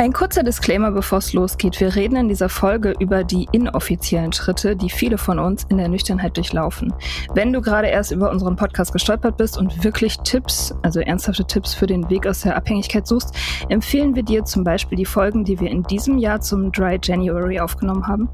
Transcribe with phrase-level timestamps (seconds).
[0.00, 1.80] Ein kurzer Disclaimer, bevor es losgeht.
[1.80, 5.88] Wir reden in dieser Folge über die inoffiziellen Schritte, die viele von uns in der
[5.88, 6.94] Nüchternheit durchlaufen.
[7.34, 11.74] Wenn du gerade erst über unseren Podcast gestolpert bist und wirklich Tipps, also ernsthafte Tipps
[11.74, 13.34] für den Weg aus der Abhängigkeit suchst,
[13.70, 17.58] empfehlen wir dir zum Beispiel die Folgen, die wir in diesem Jahr zum Dry January
[17.58, 18.28] aufgenommen haben.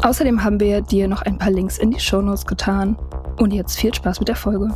[0.00, 2.96] Außerdem haben wir dir noch ein paar Links in die Shownotes getan.
[3.36, 4.70] Und jetzt viel Spaß mit der Folge.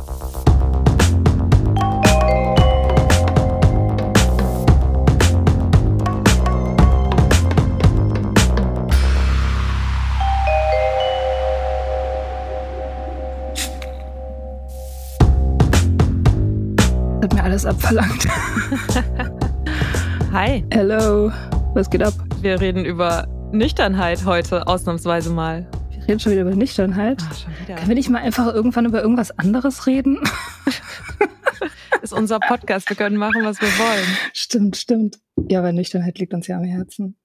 [17.55, 18.27] Alles abverlangt.
[20.33, 21.31] Hi, Hello,
[21.73, 22.13] was geht ab?
[22.41, 25.65] wir reden über Nüchternheit heute ausnahmsweise mal.
[25.89, 27.21] Wir reden schon wieder über Nüchternheit.
[27.21, 27.75] Ah, schon wieder.
[27.75, 30.19] Können wir nicht mal einfach irgendwann über irgendwas anderes reden?
[32.01, 34.17] ist unser Podcast, wir können machen, was wir wollen.
[34.33, 35.19] stimmt, stimmt.
[35.47, 37.15] Ja, weil Nüchternheit liegt uns ja am Herzen.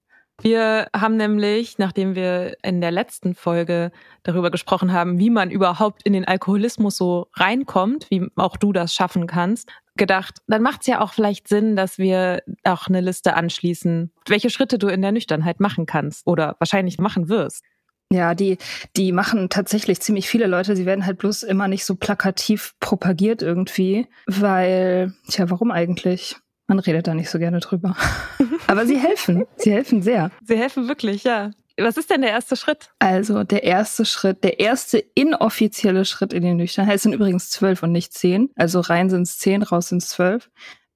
[0.41, 3.91] Wir haben nämlich, nachdem wir in der letzten Folge
[4.23, 8.93] darüber gesprochen haben, wie man überhaupt in den Alkoholismus so reinkommt, wie auch du das
[8.93, 13.35] schaffen kannst, gedacht, dann macht es ja auch vielleicht Sinn, dass wir auch eine Liste
[13.35, 17.63] anschließen, welche Schritte du in der Nüchternheit machen kannst oder wahrscheinlich machen wirst.
[18.11, 18.57] Ja, die,
[18.97, 20.75] die machen tatsächlich ziemlich viele Leute.
[20.75, 26.35] Sie werden halt bloß immer nicht so plakativ propagiert irgendwie, weil, tja, warum eigentlich?
[26.71, 27.97] Man redet da nicht so gerne drüber.
[28.67, 29.45] Aber sie helfen.
[29.57, 30.31] Sie helfen sehr.
[30.41, 31.51] Sie helfen wirklich, ja.
[31.77, 32.91] Was ist denn der erste Schritt?
[32.97, 37.83] Also der erste Schritt, der erste inoffizielle Schritt in die Nüchternheit es sind übrigens zwölf
[37.83, 38.51] und nicht zehn.
[38.55, 40.49] Also rein sind es zehn, raus sind es zwölf,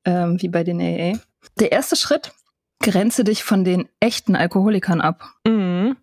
[0.05, 1.19] ähm, wie bei den AA.
[1.59, 2.31] Der erste Schritt,
[2.81, 5.25] grenze dich von den echten Alkoholikern ab.
[5.45, 5.97] Mhm.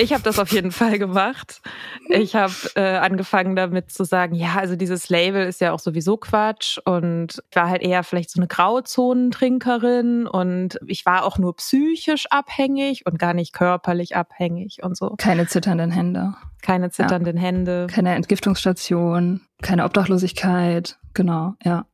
[0.00, 1.60] Ich habe das auf jeden Fall gemacht.
[2.08, 6.16] Ich habe äh, angefangen damit zu sagen, ja, also dieses Label ist ja auch sowieso
[6.16, 11.54] Quatsch und ich war halt eher vielleicht so eine Grauzonentrinkerin und ich war auch nur
[11.56, 15.16] psychisch abhängig und gar nicht körperlich abhängig und so.
[15.18, 16.32] Keine zitternden Hände,
[16.62, 17.86] Keine zitternden Hände.
[17.90, 20.98] keine Entgiftungsstation, keine Obdachlosigkeit.
[21.12, 21.84] Genau, ja.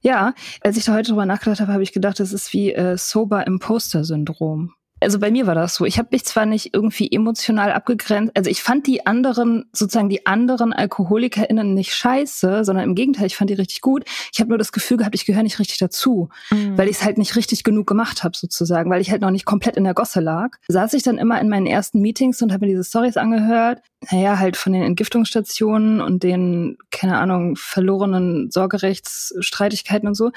[0.00, 0.32] Ja,
[0.62, 4.72] als ich da heute drüber nachgedacht habe, habe ich gedacht, das ist wie äh, Sober-Imposter-Syndrom.
[5.02, 5.84] Also bei mir war das so.
[5.86, 10.26] Ich habe mich zwar nicht irgendwie emotional abgegrenzt, also ich fand die anderen, sozusagen die
[10.26, 14.04] anderen AlkoholikerInnen nicht scheiße, sondern im Gegenteil, ich fand die richtig gut.
[14.32, 16.76] Ich habe nur das Gefühl gehabt, ich gehöre nicht richtig dazu, Mhm.
[16.76, 19.44] weil ich es halt nicht richtig genug gemacht habe, sozusagen, weil ich halt noch nicht
[19.46, 20.50] komplett in der Gosse lag.
[20.68, 23.80] Saß ich dann immer in meinen ersten Meetings und habe mir diese Stories angehört.
[24.10, 30.30] Naja, halt von den Entgiftungsstationen und den, keine Ahnung, verlorenen Sorgerechtsstreitigkeiten und so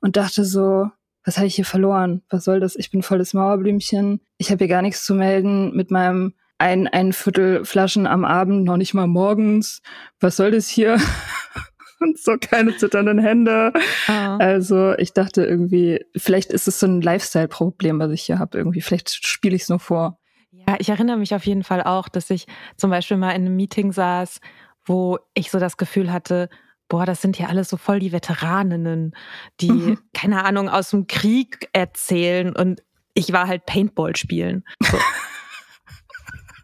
[0.00, 0.90] und dachte so,
[1.24, 2.22] was habe ich hier verloren?
[2.28, 2.76] Was soll das?
[2.76, 4.20] Ich bin volles Mauerblümchen.
[4.38, 8.64] Ich habe hier gar nichts zu melden mit meinem ein, ein Viertel Flaschen am Abend,
[8.64, 9.82] noch nicht mal morgens.
[10.20, 10.96] Was soll das hier?
[12.00, 13.72] und so keine zitternden Hände.
[14.06, 14.36] Ah.
[14.36, 18.80] Also ich dachte irgendwie, vielleicht ist es so ein Lifestyle-Problem, was ich hier habe irgendwie.
[18.80, 20.18] Vielleicht spiele ich es nur vor.
[20.50, 22.46] Ja, ich erinnere mich auf jeden Fall auch, dass ich
[22.76, 24.40] zum Beispiel mal in einem Meeting saß,
[24.84, 26.48] wo ich so das Gefühl hatte,
[26.92, 29.16] boah, das sind ja alles so voll die Veteraninnen,
[29.62, 29.98] die, mhm.
[30.12, 32.82] keine Ahnung, aus dem Krieg erzählen und
[33.14, 34.62] ich war halt Paintball spielen.
[34.82, 34.98] So.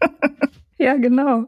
[0.79, 1.47] ja, genau.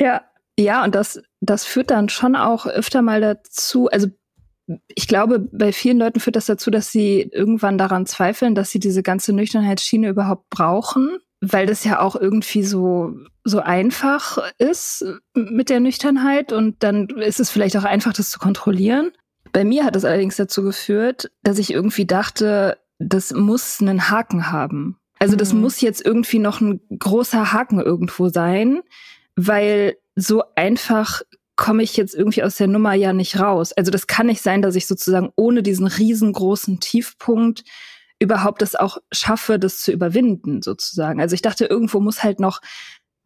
[0.00, 0.22] Ja,
[0.58, 4.08] ja, und das, das führt dann schon auch öfter mal dazu, also
[4.88, 8.78] ich glaube, bei vielen Leuten führt das dazu, dass sie irgendwann daran zweifeln, dass sie
[8.78, 11.18] diese ganze Nüchternheitsschiene überhaupt brauchen,
[11.52, 13.14] weil das ja auch irgendwie so,
[13.44, 15.04] so einfach ist
[15.34, 19.12] mit der Nüchternheit und dann ist es vielleicht auch einfach, das zu kontrollieren.
[19.52, 24.50] Bei mir hat es allerdings dazu geführt, dass ich irgendwie dachte, das muss einen Haken
[24.50, 24.98] haben.
[25.18, 25.60] Also das mhm.
[25.60, 28.82] muss jetzt irgendwie noch ein großer Haken irgendwo sein,
[29.36, 31.22] weil so einfach
[31.56, 33.72] komme ich jetzt irgendwie aus der Nummer ja nicht raus.
[33.72, 37.64] Also das kann nicht sein, dass ich sozusagen ohne diesen riesengroßen Tiefpunkt
[38.18, 41.20] überhaupt es auch schaffe, das zu überwinden, sozusagen.
[41.20, 42.60] Also ich dachte, irgendwo muss halt noch,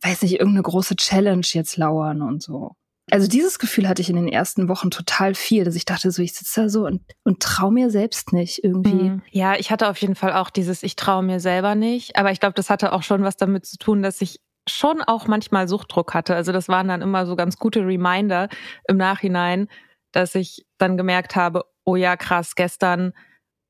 [0.02, 2.72] weiß nicht, irgendeine große Challenge jetzt lauern und so.
[3.10, 6.22] Also dieses Gefühl hatte ich in den ersten Wochen total viel, dass ich dachte so,
[6.22, 9.10] ich sitze da so und, und traue mir selbst nicht irgendwie.
[9.10, 9.22] Mhm.
[9.30, 12.16] Ja, ich hatte auf jeden Fall auch dieses, ich traue mir selber nicht.
[12.16, 15.26] Aber ich glaube, das hatte auch schon was damit zu tun, dass ich schon auch
[15.26, 16.34] manchmal Suchtdruck hatte.
[16.34, 18.48] Also das waren dann immer so ganz gute Reminder
[18.86, 19.68] im Nachhinein,
[20.12, 23.14] dass ich dann gemerkt habe, oh ja, krass, gestern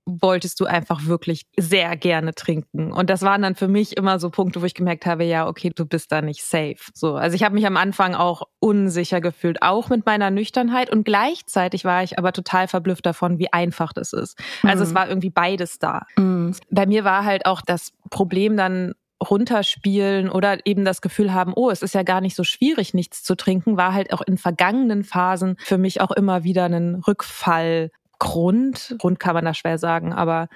[0.08, 2.92] wolltest du einfach wirklich sehr gerne trinken.
[2.92, 5.70] Und das waren dann für mich immer so Punkte, wo ich gemerkt habe, ja, okay,
[5.74, 6.76] du bist da nicht safe.
[6.94, 11.04] So, also ich habe mich am Anfang auch unsicher gefühlt, auch mit meiner Nüchternheit und
[11.04, 14.38] gleichzeitig war ich aber total verblüfft davon, wie einfach das ist.
[14.62, 14.88] Also mhm.
[14.88, 16.02] es war irgendwie beides da.
[16.16, 16.54] Mhm.
[16.70, 21.70] Bei mir war halt auch das Problem dann runterspielen oder eben das Gefühl haben, oh,
[21.70, 25.02] es ist ja gar nicht so schwierig, nichts zu trinken, war halt auch in vergangenen
[25.02, 27.92] Phasen für mich auch immer wieder ein Rückfallgrund.
[28.18, 30.48] Grund kann man da schwer sagen, aber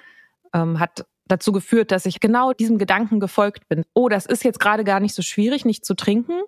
[0.52, 3.84] ähm, hat dazu geführt, dass ich genau diesem Gedanken gefolgt bin.
[3.94, 6.40] Oh, das ist jetzt gerade gar nicht so schwierig, nicht zu trinken.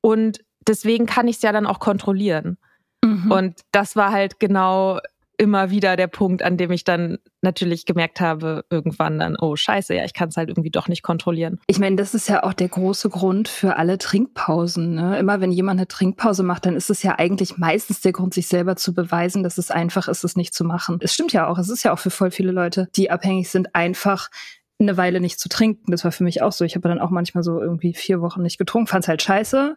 [0.00, 2.58] Und deswegen kann ich es ja dann auch kontrollieren.
[3.02, 3.30] Mhm.
[3.30, 5.00] Und das war halt genau
[5.38, 9.94] immer wieder der Punkt, an dem ich dann natürlich gemerkt habe, irgendwann dann, oh scheiße,
[9.94, 11.60] ja, ich kann es halt irgendwie doch nicht kontrollieren.
[11.66, 14.94] Ich meine, das ist ja auch der große Grund für alle Trinkpausen.
[14.94, 15.18] Ne?
[15.18, 18.48] Immer wenn jemand eine Trinkpause macht, dann ist es ja eigentlich meistens der Grund, sich
[18.48, 20.98] selber zu beweisen, dass es einfach ist, es nicht zu machen.
[21.00, 23.74] Es stimmt ja auch, es ist ja auch für voll viele Leute, die abhängig sind,
[23.74, 24.30] einfach
[24.80, 25.90] eine Weile nicht zu trinken.
[25.90, 26.64] Das war für mich auch so.
[26.64, 29.76] Ich habe dann auch manchmal so irgendwie vier Wochen nicht getrunken, fand es halt scheiße,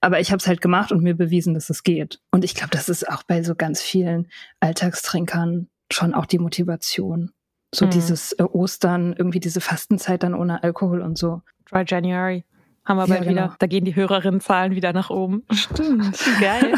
[0.00, 2.20] aber ich habe es halt gemacht und mir bewiesen, dass es geht.
[2.30, 4.28] Und ich glaube, das ist auch bei so ganz vielen
[4.60, 7.30] Alltagstrinkern schon auch die Motivation.
[7.74, 7.90] So mhm.
[7.90, 11.42] dieses äh, Ostern, irgendwie diese Fastenzeit dann ohne Alkohol und so.
[11.70, 12.44] Dry January.
[12.84, 13.30] Haben wir bald ja, genau.
[13.30, 13.56] wieder.
[13.60, 15.44] Da gehen die Hörerinnenzahlen wieder nach oben.
[15.52, 16.18] Stimmt.
[16.40, 16.74] Geil.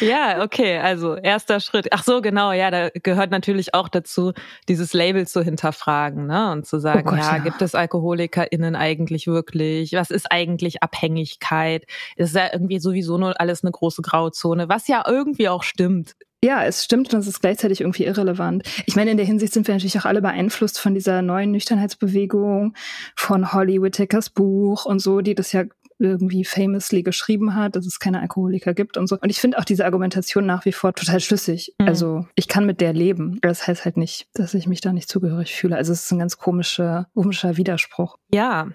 [0.00, 0.78] ja, okay.
[0.78, 1.88] Also erster Schritt.
[1.90, 2.52] Ach so, genau.
[2.52, 4.32] Ja, da gehört natürlich auch dazu,
[4.68, 6.52] dieses Label zu hinterfragen ne?
[6.52, 9.92] und zu sagen, oh Gott, ja, ja, gibt es AlkoholikerInnen eigentlich wirklich?
[9.92, 11.84] Was ist eigentlich Abhängigkeit?
[12.14, 16.14] Ist ja irgendwie sowieso nur alles eine große Grauzone, was ja irgendwie auch stimmt.
[16.44, 18.64] Ja, es stimmt und es ist gleichzeitig irgendwie irrelevant.
[18.86, 22.74] Ich meine, in der Hinsicht sind wir natürlich auch alle beeinflusst von dieser neuen Nüchternheitsbewegung,
[23.14, 25.64] von Holly Whitakers Buch und so, die das ja
[26.02, 29.16] irgendwie famously geschrieben hat, dass es keine Alkoholiker gibt und so.
[29.20, 31.74] Und ich finde auch diese Argumentation nach wie vor total schlüssig.
[31.78, 31.86] Mhm.
[31.86, 33.38] Also ich kann mit der leben.
[33.40, 35.76] Das heißt halt nicht, dass ich mich da nicht zugehörig fühle.
[35.76, 38.18] Also es ist ein ganz komischer, komischer Widerspruch.
[38.32, 38.68] Ja,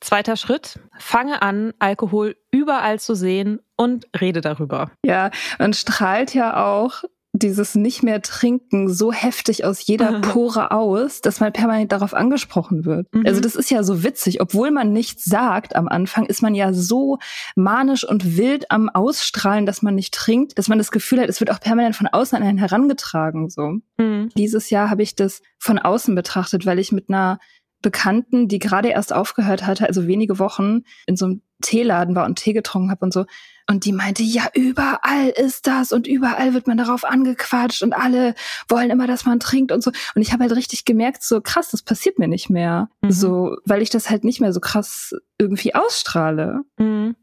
[0.00, 4.90] Zweiter Schritt, fange an, Alkohol überall zu sehen und rede darüber.
[5.02, 7.04] Ja, man strahlt ja auch
[7.36, 12.84] dieses nicht mehr trinken so heftig aus jeder Pore aus, dass man permanent darauf angesprochen
[12.84, 13.12] wird.
[13.12, 13.26] Mhm.
[13.26, 16.72] Also das ist ja so witzig, obwohl man nichts sagt am Anfang, ist man ja
[16.72, 17.18] so
[17.56, 21.40] manisch und wild am Ausstrahlen, dass man nicht trinkt, dass man das Gefühl hat, es
[21.40, 23.78] wird auch permanent von außen an einen herangetragen so.
[23.98, 24.30] Mhm.
[24.38, 27.40] Dieses Jahr habe ich das von außen betrachtet, weil ich mit einer
[27.84, 32.36] Bekannten, die gerade erst aufgehört hatte, also wenige Wochen in so einem Teeladen war und
[32.36, 33.26] Tee getrunken habe und so.
[33.68, 38.34] Und die meinte, ja, überall ist das und überall wird man darauf angequatscht und alle
[38.68, 39.90] wollen immer, dass man trinkt und so.
[40.14, 42.88] Und ich habe halt richtig gemerkt, so krass, das passiert mir nicht mehr.
[43.02, 43.10] Mhm.
[43.10, 46.62] So, weil ich das halt nicht mehr so krass irgendwie ausstrahle.
[46.78, 47.16] Mhm.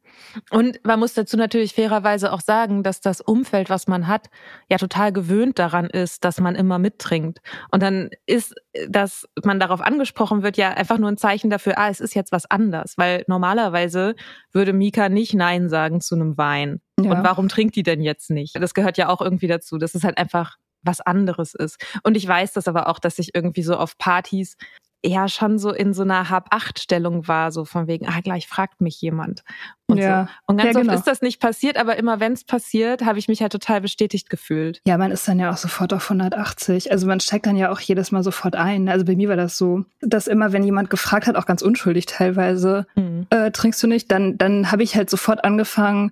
[0.50, 4.30] Und man muss dazu natürlich fairerweise auch sagen, dass das Umfeld, was man hat,
[4.70, 7.40] ja total gewöhnt daran ist, dass man immer mittrinkt.
[7.72, 8.56] Und dann ist,
[8.88, 12.32] dass man darauf angesprochen wird, ja einfach nur ein Zeichen dafür, ah, es ist jetzt
[12.32, 12.94] was anders.
[12.98, 14.16] Weil normalerweise
[14.51, 16.82] würde Mika nicht Nein sagen zu einem Wein.
[17.00, 17.12] Ja.
[17.12, 18.56] Und warum trinkt die denn jetzt nicht?
[18.56, 19.78] Das gehört ja auch irgendwie dazu.
[19.78, 21.78] Das ist halt einfach was anderes ist.
[22.04, 24.58] Und ich weiß das aber auch, dass ich irgendwie so auf Partys
[25.03, 29.01] eher schon so in so einer Hab-Acht-Stellung war, so von wegen, ah, gleich fragt mich
[29.01, 29.43] jemand.
[29.88, 30.25] Und, ja.
[30.25, 30.31] so.
[30.48, 30.93] und ganz ja, oft genau.
[30.93, 34.29] ist das nicht passiert, aber immer wenn es passiert, habe ich mich halt total bestätigt
[34.29, 34.81] gefühlt.
[34.86, 36.91] Ja, man ist dann ja auch sofort auf 180.
[36.91, 38.89] Also man steigt dann ja auch jedes Mal sofort ein.
[38.89, 42.05] Also bei mir war das so, dass immer, wenn jemand gefragt hat, auch ganz unschuldig
[42.05, 43.27] teilweise, mhm.
[43.29, 46.12] äh, trinkst du nicht, dann, dann habe ich halt sofort angefangen,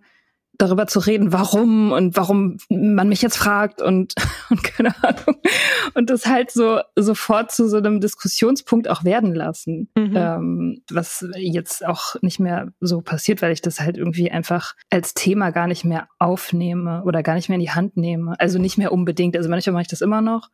[0.60, 4.14] darüber zu reden, warum und warum man mich jetzt fragt und,
[4.50, 5.42] und keine Ahnung.
[5.96, 9.90] Und das halt so sofort zu so einem Diskussionspunkt auch werden lassen.
[9.96, 10.14] Mhm.
[10.16, 15.14] Ähm, was jetzt auch nicht mehr so passiert, weil ich das halt irgendwie einfach als
[15.14, 18.36] Thema gar nicht mehr aufnehme oder gar nicht mehr in die Hand nehme.
[18.38, 19.38] Also nicht mehr unbedingt.
[19.38, 20.50] Also manchmal mache ich das immer noch,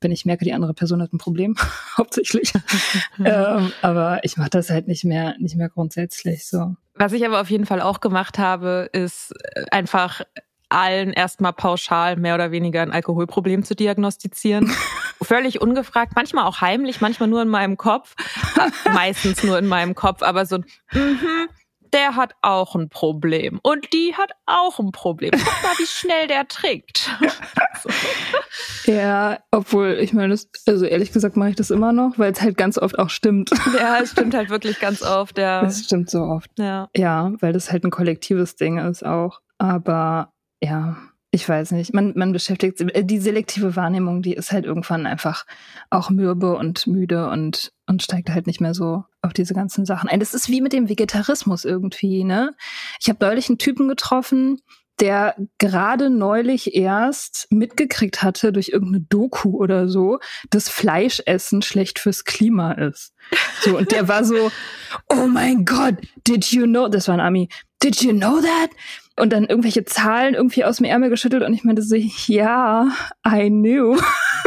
[0.00, 1.54] wenn ich merke, die andere Person hat ein Problem,
[1.96, 2.52] hauptsächlich.
[3.24, 6.74] ähm, aber ich mache das halt nicht mehr, nicht mehr grundsätzlich so.
[6.96, 10.22] Was ich aber auf jeden Fall auch gemacht habe, ist äh, einfach
[10.68, 14.70] allen erstmal pauschal mehr oder weniger ein Alkoholproblem zu diagnostizieren.
[15.22, 18.14] Völlig ungefragt, manchmal auch heimlich, manchmal nur in meinem Kopf,
[18.58, 21.48] äh, meistens nur in meinem Kopf, aber so ein, mm
[21.94, 25.30] der hat auch ein Problem und die hat auch ein Problem.
[25.32, 27.10] Guck mal, wie schnell der trinkt.
[27.82, 27.88] so.
[28.86, 32.56] Ja, obwohl, ich meine, also ehrlich gesagt mache ich das immer noch, weil es halt
[32.58, 33.50] ganz oft auch stimmt.
[33.78, 35.62] Ja, es stimmt halt wirklich ganz oft, ja.
[35.62, 36.50] Es stimmt so oft.
[36.58, 36.88] Ja.
[36.94, 39.40] Ja, weil das halt ein kollektives Ding ist auch.
[39.58, 40.32] Aber
[40.62, 40.96] ja,
[41.30, 45.46] ich weiß nicht, man, man beschäftigt äh, die selektive Wahrnehmung, die ist halt irgendwann einfach
[45.90, 50.08] auch mürbe und müde und, und steigt halt nicht mehr so auf diese ganzen Sachen
[50.08, 50.20] ein.
[50.20, 52.54] Das ist wie mit dem Vegetarismus irgendwie, ne?
[53.00, 54.60] Ich habe neulich einen Typen getroffen,
[55.00, 62.24] der gerade neulich erst mitgekriegt hatte durch irgendeine Doku oder so, dass Fleischessen schlecht fürs
[62.24, 63.12] Klima ist.
[63.60, 64.52] So, und der war so,
[65.08, 67.48] oh mein Gott, did you know, das war ein Ami,
[67.82, 68.70] did you know that?
[69.16, 72.88] Und dann irgendwelche Zahlen irgendwie aus dem Ärmel geschüttelt und ich meinte so, ja,
[73.26, 73.96] I knew.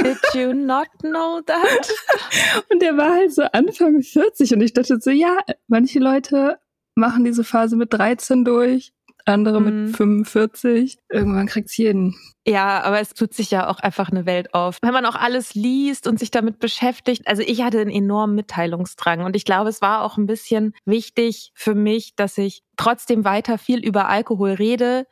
[0.03, 1.93] Did you not know that?
[2.71, 6.59] Und der war halt so Anfang 40 und ich dachte so, ja, manche Leute
[6.93, 8.93] machen diese Phase mit 13 durch,
[9.27, 9.85] andere mhm.
[9.85, 10.97] mit 45.
[11.09, 12.15] Irgendwann kriegt's jeden.
[12.45, 14.77] Ja, aber es tut sich ja auch einfach eine Welt auf.
[14.81, 17.27] Wenn man auch alles liest und sich damit beschäftigt.
[17.27, 21.51] Also ich hatte einen enormen Mitteilungsdrang und ich glaube, es war auch ein bisschen wichtig
[21.55, 25.05] für mich, dass ich trotzdem weiter viel über Alkohol rede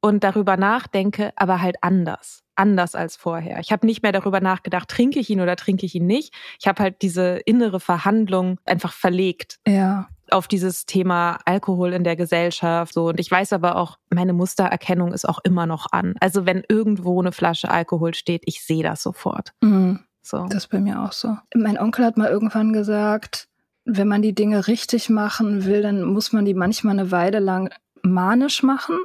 [0.00, 3.60] und darüber nachdenke, aber halt anders anders als vorher.
[3.60, 6.34] Ich habe nicht mehr darüber nachgedacht, trinke ich ihn oder trinke ich ihn nicht.
[6.60, 9.58] Ich habe halt diese innere Verhandlung einfach verlegt.
[9.66, 12.94] Ja auf dieses Thema Alkohol in der Gesellschaft.
[12.94, 13.08] So.
[13.08, 16.14] Und ich weiß aber auch, meine Mustererkennung ist auch immer noch an.
[16.20, 19.52] Also wenn irgendwo eine Flasche Alkohol steht, ich sehe das sofort.
[19.60, 20.00] Mhm.
[20.22, 20.46] So.
[20.46, 21.36] Das ist bei mir auch so.
[21.54, 23.48] Mein Onkel hat mal irgendwann gesagt,
[23.84, 27.70] wenn man die Dinge richtig machen will, dann muss man die manchmal eine Weile lang
[28.02, 28.98] manisch machen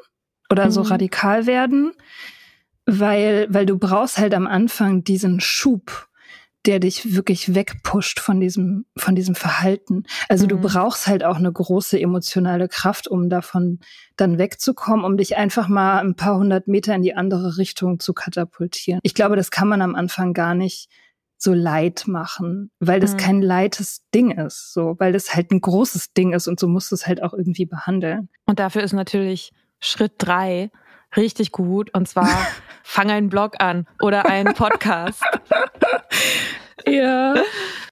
[0.51, 0.71] oder mhm.
[0.71, 1.93] so radikal werden,
[2.85, 6.07] weil, weil du brauchst halt am Anfang diesen Schub
[6.65, 10.03] der dich wirklich wegpusht von diesem, von diesem Verhalten.
[10.27, 10.49] Also mhm.
[10.49, 13.79] du brauchst halt auch eine große emotionale Kraft, um davon
[14.17, 18.13] dann wegzukommen, um dich einfach mal ein paar hundert Meter in die andere Richtung zu
[18.13, 18.99] katapultieren.
[19.03, 20.89] Ich glaube, das kann man am Anfang gar nicht
[21.37, 23.17] so leid machen, weil das mhm.
[23.17, 26.91] kein leites Ding ist, so, weil das halt ein großes Ding ist und so musst
[26.91, 28.29] du es halt auch irgendwie behandeln.
[28.45, 30.71] Und dafür ist natürlich Schritt drei,
[31.17, 31.93] richtig gut.
[31.93, 32.29] Und zwar
[32.83, 35.21] fang einen Blog an oder einen Podcast.
[36.87, 37.35] ja.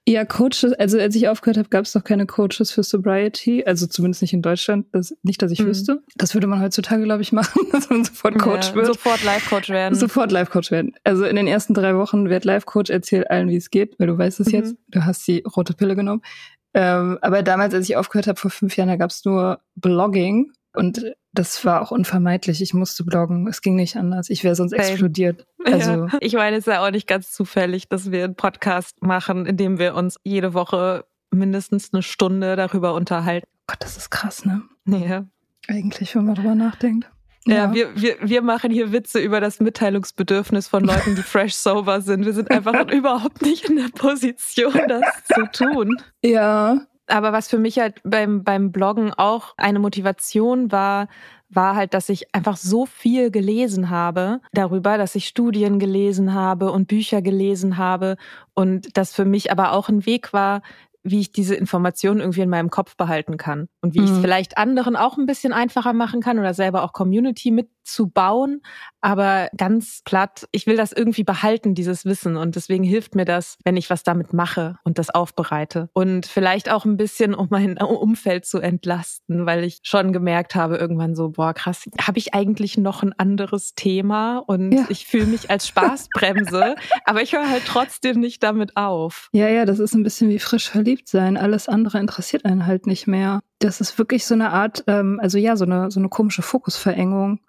[0.08, 3.88] Ja, Coaches, also als ich aufgehört habe, gab es doch keine Coaches für Sobriety, also
[3.88, 5.66] zumindest nicht in Deutschland, das, nicht, dass ich mhm.
[5.66, 6.02] wüsste.
[6.14, 8.86] Das würde man heutzutage, glaube ich, machen, dass man sofort Coach ja, wird.
[8.86, 9.94] Sofort Life-Coach werden.
[9.96, 10.92] Sofort Life-Coach werden.
[11.02, 14.16] Also in den ersten drei Wochen wird Life-Coach, erzählt allen, wie es geht, weil du
[14.16, 14.54] weißt es mhm.
[14.54, 16.22] jetzt, du hast die rote Pille genommen.
[16.72, 20.52] Ähm, aber damals, als ich aufgehört habe, vor fünf Jahren, da gab es nur Blogging
[20.74, 21.02] und
[21.38, 22.60] das war auch unvermeidlich.
[22.62, 23.46] Ich musste bloggen.
[23.46, 24.30] Es ging nicht anders.
[24.30, 24.82] Ich wäre sonst Same.
[24.82, 25.46] explodiert.
[25.64, 26.08] Also ja.
[26.20, 29.56] Ich meine, es ist ja auch nicht ganz zufällig, dass wir einen Podcast machen, in
[29.56, 33.46] dem wir uns jede Woche mindestens eine Stunde darüber unterhalten.
[33.66, 34.62] Gott, das ist krass, ne?
[34.86, 35.26] Ja.
[35.68, 37.10] Eigentlich, wenn man drüber nachdenkt.
[37.46, 41.54] Ja, ja, Wir, wir, wir machen hier Witze über das Mitteilungsbedürfnis von Leuten, die fresh
[41.54, 42.24] sober sind.
[42.24, 45.96] Wir sind einfach überhaupt nicht in der Position, das zu tun.
[46.24, 51.08] Ja, aber was für mich halt beim, beim Bloggen auch eine Motivation war,
[51.48, 56.72] war halt, dass ich einfach so viel gelesen habe darüber, dass ich Studien gelesen habe
[56.72, 58.16] und Bücher gelesen habe
[58.54, 60.62] und das für mich aber auch ein Weg war,
[61.04, 64.04] wie ich diese Informationen irgendwie in meinem Kopf behalten kann und wie mhm.
[64.06, 67.68] ich es vielleicht anderen auch ein bisschen einfacher machen kann oder selber auch Community mit
[67.86, 68.62] zu bauen,
[69.00, 72.36] aber ganz platt, ich will das irgendwie behalten, dieses Wissen.
[72.36, 75.88] Und deswegen hilft mir das, wenn ich was damit mache und das aufbereite.
[75.92, 80.76] Und vielleicht auch ein bisschen, um mein Umfeld zu entlasten, weil ich schon gemerkt habe,
[80.76, 84.38] irgendwann so, boah, krass, habe ich eigentlich noch ein anderes Thema?
[84.38, 84.86] Und ja.
[84.88, 86.74] ich fühle mich als Spaßbremse,
[87.04, 89.28] aber ich höre halt trotzdem nicht damit auf.
[89.32, 91.36] Ja, ja, das ist ein bisschen wie frisch verliebt sein.
[91.36, 93.40] Alles andere interessiert einen halt nicht mehr.
[93.60, 97.40] Das ist wirklich so eine Art, ähm, also ja, so eine, so eine komische Fokusverengung,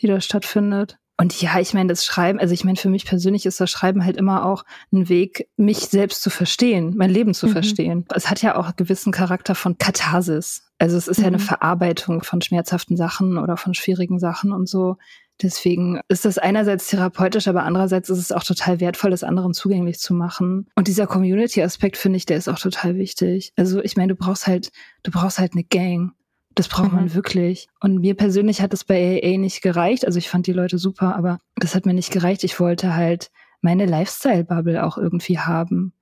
[0.00, 0.98] die da stattfindet.
[1.18, 4.04] Und ja, ich meine, das Schreiben, also ich meine, für mich persönlich ist das Schreiben
[4.04, 7.52] halt immer auch ein Weg, mich selbst zu verstehen, mein Leben zu mhm.
[7.52, 8.04] verstehen.
[8.14, 10.70] Es hat ja auch einen gewissen Charakter von Katharsis.
[10.78, 11.22] Also es ist mhm.
[11.22, 11.42] ja eine mhm.
[11.42, 14.98] Verarbeitung von schmerzhaften Sachen oder von schwierigen Sachen und so.
[15.42, 19.98] Deswegen ist das einerseits therapeutisch, aber andererseits ist es auch total wertvoll, das anderen zugänglich
[19.98, 20.66] zu machen.
[20.76, 23.52] Und dieser Community-Aspekt, finde ich, der ist auch total wichtig.
[23.56, 24.70] Also ich meine, du brauchst halt,
[25.02, 26.12] du brauchst halt eine Gang.
[26.56, 26.96] Das braucht mhm.
[26.96, 27.68] man wirklich.
[27.80, 30.06] Und mir persönlich hat es bei AA nicht gereicht.
[30.06, 32.42] Also ich fand die Leute super, aber das hat mir nicht gereicht.
[32.44, 35.92] Ich wollte halt meine Lifestyle-Bubble auch irgendwie haben.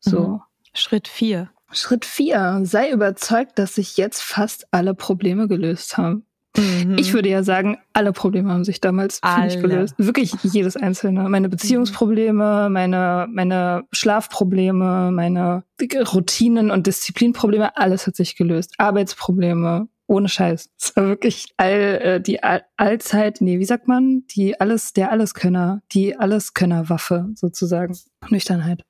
[0.00, 0.20] So.
[0.20, 0.40] Mhm.
[0.74, 1.50] Schritt vier.
[1.70, 2.60] Schritt vier.
[2.64, 6.26] Sei überzeugt, dass sich jetzt fast alle Probleme gelöst haben.
[6.56, 6.96] Mhm.
[6.98, 9.94] Ich würde ja sagen, alle Probleme haben sich damals für mich gelöst.
[9.98, 11.28] Wirklich jedes einzelne.
[11.28, 15.64] Meine Beziehungsprobleme, meine, meine Schlafprobleme, meine
[16.12, 18.74] Routinen und Disziplinprobleme, alles hat sich gelöst.
[18.78, 20.70] Arbeitsprobleme, ohne Scheiß.
[20.78, 24.24] Es war wirklich all, äh, die all, Allzeit, nee, wie sagt man?
[24.28, 27.98] Die alles, der Alleskönner, die Alleskönnerwaffe sozusagen.
[28.28, 28.84] Nüchternheit.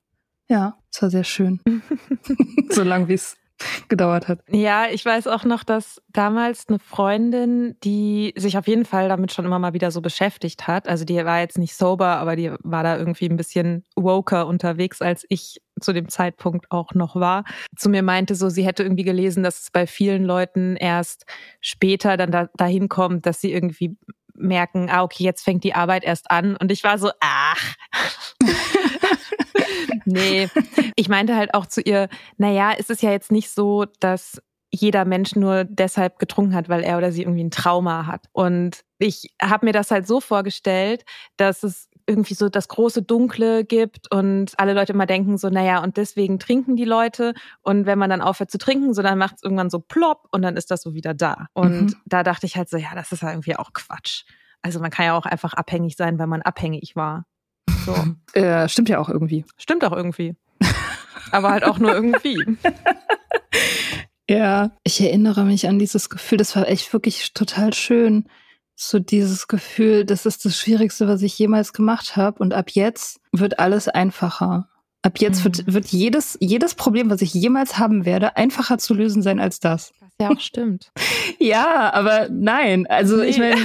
[0.49, 1.61] Ja, es war sehr schön.
[2.69, 3.37] so lang wie es
[3.89, 4.39] gedauert hat.
[4.49, 9.31] Ja, ich weiß auch noch, dass damals eine Freundin, die sich auf jeden Fall damit
[9.31, 12.51] schon immer mal wieder so beschäftigt hat, also die war jetzt nicht sober, aber die
[12.63, 17.43] war da irgendwie ein bisschen woker unterwegs, als ich zu dem Zeitpunkt auch noch war,
[17.75, 21.25] zu mir meinte so, sie hätte irgendwie gelesen, dass es bei vielen Leuten erst
[21.61, 23.97] später dann da, dahin kommt, dass sie irgendwie
[24.35, 26.55] merken, ah, okay, jetzt fängt die Arbeit erst an.
[26.55, 27.75] Und ich war so, ach.
[30.05, 30.49] nee,
[30.95, 34.41] ich meinte halt auch zu ihr, naja, es ist ja jetzt nicht so, dass
[34.71, 38.25] jeder Mensch nur deshalb getrunken hat, weil er oder sie irgendwie ein Trauma hat.
[38.31, 41.05] Und ich habe mir das halt so vorgestellt,
[41.37, 45.81] dass es irgendwie so das große Dunkle gibt und alle Leute immer denken so, naja,
[45.83, 47.33] und deswegen trinken die Leute.
[47.61, 50.41] Und wenn man dann aufhört zu trinken, so dann macht es irgendwann so plopp und
[50.41, 51.47] dann ist das so wieder da.
[51.53, 51.95] Und mhm.
[52.05, 54.23] da dachte ich halt so, ja, das ist ja irgendwie auch Quatsch.
[54.61, 57.25] Also man kann ja auch einfach abhängig sein, weil man abhängig war.
[57.85, 57.95] So.
[58.33, 59.45] Äh, stimmt ja auch irgendwie.
[59.57, 60.35] Stimmt auch irgendwie.
[61.31, 62.43] Aber halt auch nur irgendwie.
[64.27, 68.25] ja, ich erinnere mich an dieses Gefühl, das war echt wirklich total schön.
[68.75, 72.39] So dieses Gefühl, das ist das Schwierigste, was ich jemals gemacht habe.
[72.39, 74.67] Und ab jetzt wird alles einfacher.
[75.03, 75.43] Ab jetzt mhm.
[75.43, 79.59] wird, wird jedes, jedes Problem, was ich jemals haben werde, einfacher zu lösen sein als
[79.59, 79.91] das.
[79.99, 80.91] Was ja auch stimmt.
[81.39, 82.87] ja, aber nein.
[82.87, 83.25] Also nee.
[83.25, 83.61] ich meine.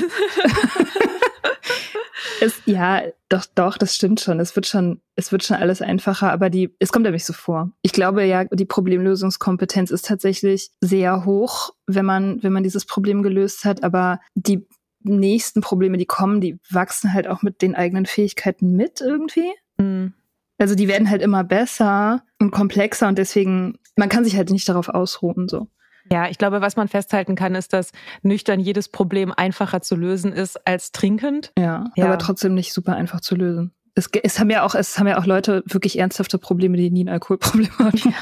[2.40, 4.40] Es, ja, doch, doch, das stimmt schon.
[4.40, 7.70] Es wird schon, es wird schon alles einfacher, aber die, es kommt nämlich so vor.
[7.82, 13.22] Ich glaube ja, die Problemlösungskompetenz ist tatsächlich sehr hoch, wenn man, wenn man dieses Problem
[13.22, 14.66] gelöst hat, aber die
[15.02, 19.50] nächsten Probleme, die kommen, die wachsen halt auch mit den eigenen Fähigkeiten mit irgendwie.
[19.78, 20.14] Mhm.
[20.58, 24.68] Also die werden halt immer besser und komplexer und deswegen, man kann sich halt nicht
[24.68, 25.68] darauf ausruhen, so.
[26.10, 27.92] Ja, ich glaube, was man festhalten kann, ist, dass
[28.22, 31.52] nüchtern jedes Problem einfacher zu lösen ist als trinkend.
[31.58, 32.06] Ja, ja.
[32.06, 33.72] aber trotzdem nicht super einfach zu lösen.
[33.94, 37.04] Es, es, haben ja auch, es haben ja auch Leute wirklich ernsthafte Probleme, die nie
[37.04, 37.98] ein Alkoholproblem haben.
[37.98, 38.12] Ja,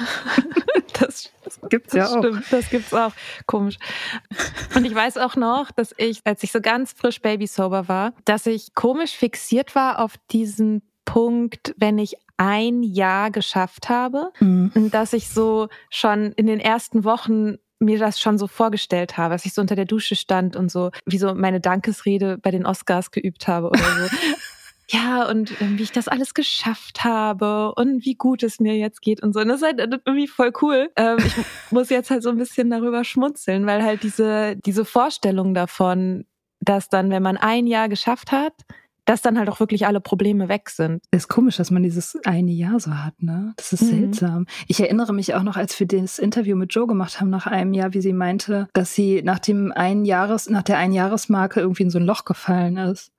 [0.99, 2.51] das, das gibt's das ja stimmt, auch.
[2.51, 3.13] Das gibt's auch.
[3.47, 3.79] Komisch.
[4.75, 8.15] Und ich weiß auch noch, dass ich, als ich so ganz frisch Baby sober war,
[8.25, 14.91] dass ich komisch fixiert war auf diesen Punkt, wenn ich ein Jahr geschafft habe, mhm.
[14.91, 19.45] dass ich so schon in den ersten Wochen mir das schon so vorgestellt habe, dass
[19.45, 23.11] ich so unter der Dusche stand und so wie so meine Dankesrede bei den Oscars
[23.11, 24.17] geübt habe oder so.
[24.89, 29.03] ja, und ähm, wie ich das alles geschafft habe und wie gut es mir jetzt
[29.03, 29.41] geht und so.
[29.41, 30.91] Und das ist halt irgendwie voll cool.
[30.97, 31.35] Ähm, ich
[31.71, 36.25] muss jetzt halt so ein bisschen darüber schmunzeln, weil halt diese, diese Vorstellung davon,
[36.61, 38.55] dass dann, wenn man ein Jahr geschafft hat,
[39.07, 41.03] dass dann halt auch wirklich alle Probleme weg sind.
[41.11, 43.55] ist komisch, dass man dieses eine Jahr so hat, ne?
[43.57, 44.01] Das ist mhm.
[44.01, 44.47] seltsam.
[44.69, 47.73] Ich erinnere mich auch noch, als wir das Interview mit Joe gemacht haben nach einem
[47.73, 51.91] Jahr, wie sie meinte, dass sie nach dem einen Jahres, nach der Einjahresmarke irgendwie in
[51.91, 53.13] so ein Loch gefallen ist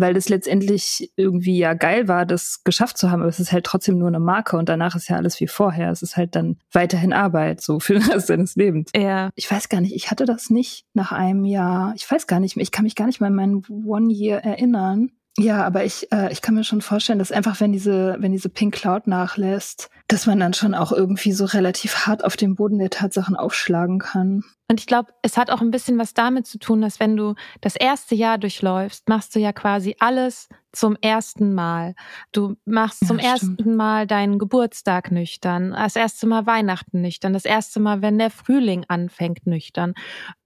[0.00, 3.64] weil es letztendlich irgendwie ja geil war, das geschafft zu haben, aber es ist halt
[3.64, 5.90] trotzdem nur eine Marke und danach ist ja alles wie vorher.
[5.90, 8.90] Es ist halt dann weiterhin Arbeit, so für den Rest seines Lebens.
[8.94, 9.30] Ja.
[9.34, 11.92] Ich weiß gar nicht, ich hatte das nicht nach einem Jahr.
[11.96, 14.38] Ich weiß gar nicht mehr, ich kann mich gar nicht mehr an meinen One Year
[14.38, 15.10] erinnern.
[15.38, 18.48] Ja, aber ich, äh, ich kann mir schon vorstellen, dass einfach, wenn diese, wenn diese
[18.48, 22.78] Pink Cloud nachlässt, dass man dann schon auch irgendwie so relativ hart auf dem Boden
[22.78, 24.44] der Tatsachen aufschlagen kann.
[24.68, 27.34] Und ich glaube, es hat auch ein bisschen was damit zu tun, dass wenn du
[27.60, 31.94] das erste Jahr durchläufst, machst du ja quasi alles zum ersten Mal.
[32.32, 37.44] Du machst zum ja, ersten Mal deinen Geburtstag nüchtern, das erste Mal Weihnachten nüchtern, das
[37.44, 39.94] erste Mal, wenn der Frühling anfängt nüchtern,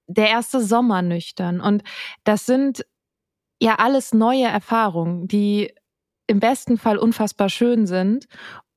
[0.09, 1.61] der erste Sommer nüchtern.
[1.61, 1.83] Und
[2.25, 2.85] das sind
[3.61, 5.73] ja alles neue Erfahrungen, die
[6.27, 8.27] im besten Fall unfassbar schön sind.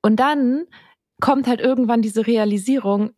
[0.01, 0.65] Und dann
[1.21, 3.11] kommt halt irgendwann diese Realisierung,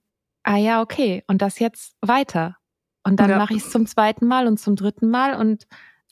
[0.44, 2.58] ah ja, okay, und das jetzt weiter.
[3.04, 3.38] Und dann ja.
[3.38, 5.66] mache ich es zum zweiten Mal und zum dritten Mal und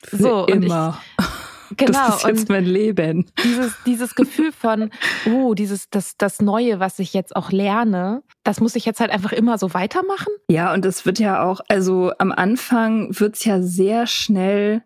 [0.04, 0.46] Für so.
[0.46, 1.00] Immer.
[1.18, 1.26] Und
[1.72, 2.08] ich, genau.
[2.08, 3.32] Das ist jetzt mein Leben.
[3.44, 4.90] Dieses, dieses Gefühl von,
[5.26, 9.12] oh, dieses, das, das Neue, was ich jetzt auch lerne, das muss ich jetzt halt
[9.12, 10.32] einfach immer so weitermachen.
[10.50, 14.84] Ja, und es wird ja auch, also am Anfang wird's ja sehr schnell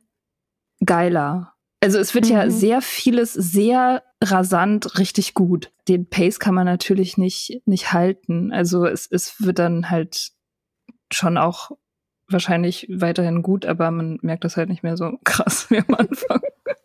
[0.85, 1.53] geiler.
[1.81, 2.31] Also es wird mhm.
[2.31, 5.71] ja sehr vieles sehr rasant richtig gut.
[5.87, 8.51] Den Pace kann man natürlich nicht, nicht halten.
[8.51, 10.31] Also es, es wird dann halt
[11.11, 11.71] schon auch
[12.29, 16.41] wahrscheinlich weiterhin gut, aber man merkt das halt nicht mehr so krass wie am Anfang.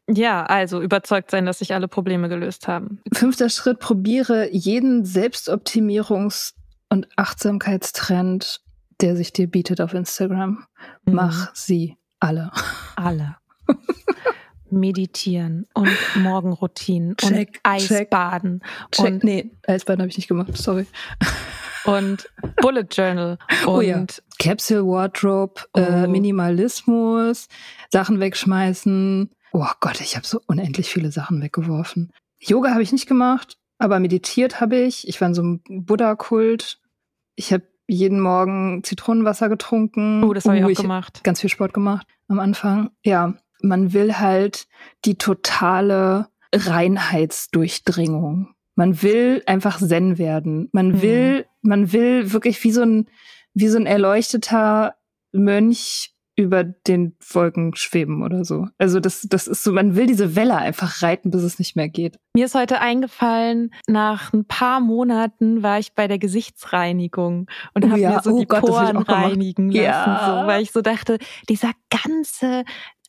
[0.08, 3.00] Ja, also überzeugt sein, dass sich alle Probleme gelöst haben.
[3.12, 6.52] Fünfter Schritt, probiere jeden Selbstoptimierungs-
[6.90, 8.60] und Achtsamkeitstrend,
[9.00, 10.66] der sich dir bietet auf Instagram.
[11.06, 11.14] Mhm.
[11.14, 12.50] Mach sie alle.
[12.96, 13.36] Alle.
[14.70, 18.62] Meditieren und Morgenroutinen check, und Eisbaden.
[18.90, 19.04] Check.
[19.04, 20.86] Und nee, Eisbaden habe ich nicht gemacht, sorry.
[21.84, 24.04] Und Bullet Journal und oh ja.
[24.38, 25.84] Capsule Wardrobe, äh, oh.
[25.84, 27.48] äh, Minimalismus,
[27.90, 29.30] Sachen wegschmeißen.
[29.52, 32.12] Oh Gott, ich habe so unendlich viele Sachen weggeworfen.
[32.38, 35.06] Yoga habe ich nicht gemacht, aber meditiert habe ich.
[35.06, 36.80] Ich war in so einem Buddha-Kult.
[37.34, 40.24] Ich habe jeden Morgen Zitronenwasser getrunken.
[40.24, 41.22] Oh, das habe uh, ich auch gemacht.
[41.24, 42.90] Ganz viel Sport gemacht am Anfang.
[43.04, 44.66] Ja, man will halt
[45.04, 48.54] die totale Reinheitsdurchdringung.
[48.74, 50.68] Man will einfach Zen werden.
[50.72, 51.02] Man mhm.
[51.02, 53.08] will, man will wirklich wie so ein,
[53.54, 54.94] wie so ein erleuchteter
[55.32, 58.66] Mönch über den Wolken schweben oder so.
[58.78, 61.88] Also das, das ist so, man will diese Welle einfach reiten, bis es nicht mehr
[61.88, 62.16] geht.
[62.34, 67.90] Mir ist heute eingefallen, nach ein paar Monaten war ich bei der Gesichtsreinigung und oh
[67.90, 68.10] habe ja.
[68.10, 70.42] mir so oh die Gott, Poren reinigen lassen, ja.
[70.42, 71.18] so, weil ich so dachte,
[71.50, 72.64] dieser ganze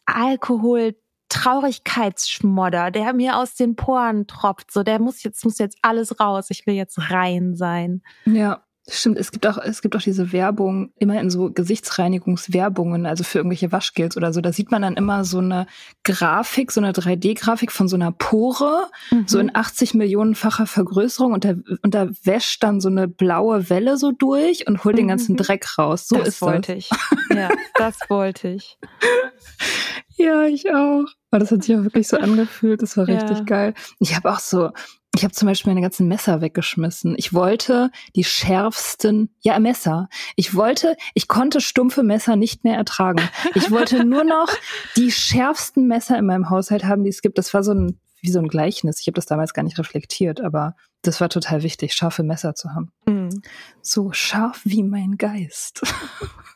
[0.05, 0.95] Alkohol,
[1.29, 6.47] Traurigkeitsschmodder, der mir aus den Poren tropft, so der muss jetzt muss jetzt alles raus.
[6.49, 8.01] Ich will jetzt rein sein.
[8.25, 8.63] Ja.
[8.89, 13.37] Stimmt, es gibt auch, es gibt auch diese Werbung, immer in so Gesichtsreinigungswerbungen, also für
[13.37, 14.41] irgendwelche Waschgels oder so.
[14.41, 15.67] Da sieht man dann immer so eine
[16.03, 19.25] Grafik, so eine 3D-Grafik von so einer Pore, mhm.
[19.25, 23.95] so in 80 Millionenfacher Vergrößerung und da, und da wäscht dann so eine blaue Welle
[23.95, 24.97] so durch und holt mhm.
[24.97, 26.09] den ganzen Dreck raus.
[26.09, 26.79] So das ist wollte das.
[26.79, 26.89] ich.
[27.33, 28.77] Ja, das wollte ich.
[30.15, 31.05] ja, ich auch.
[31.31, 32.81] Aber das hat sich auch wirklich so angefühlt.
[32.81, 33.43] Das war richtig ja.
[33.43, 33.73] geil.
[33.99, 34.71] Ich habe auch so,
[35.15, 37.15] ich habe zum Beispiel meine ganzen Messer weggeschmissen.
[37.17, 40.09] Ich wollte die schärfsten, ja Messer.
[40.35, 43.21] Ich wollte, ich konnte stumpfe Messer nicht mehr ertragen.
[43.55, 44.49] Ich wollte nur noch
[44.97, 47.37] die schärfsten Messer in meinem Haushalt haben, die es gibt.
[47.37, 49.01] Das war so ein wie so ein Gleichnis.
[49.01, 52.69] Ich habe das damals gar nicht reflektiert, aber das war total wichtig, scharfe Messer zu
[52.73, 52.91] haben.
[53.05, 53.41] Mhm.
[53.81, 55.81] So scharf wie mein Geist.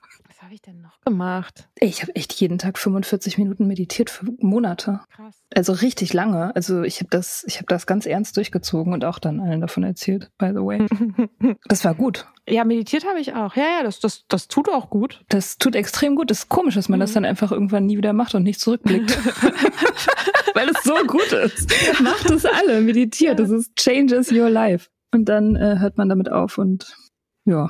[0.48, 1.68] habe ich denn noch gemacht?
[1.78, 5.02] Ich habe echt jeden Tag 45 Minuten meditiert für Monate.
[5.14, 5.44] Krass.
[5.54, 6.56] Also richtig lange.
[6.56, 9.84] Also ich habe das, ich habe das ganz ernst durchgezogen und auch dann allen davon
[9.84, 10.88] erzählt, by the way.
[11.68, 12.28] das war gut.
[12.48, 13.58] Ja, meditiert habe ich auch.
[13.58, 15.26] Ja, ja, das, das, das tut auch gut.
[15.28, 16.32] Das tut extrem gut.
[16.32, 17.02] Das ist komisch, dass man mhm.
[17.02, 19.18] das dann einfach irgendwann nie wieder macht und nicht zurückblickt.
[20.54, 21.70] Weil es so gut ist.
[22.02, 23.38] Macht es alle, meditiert.
[23.40, 24.88] Das ist changes your life.
[25.14, 26.96] Und dann äh, hört man damit auf und
[27.44, 27.70] ja.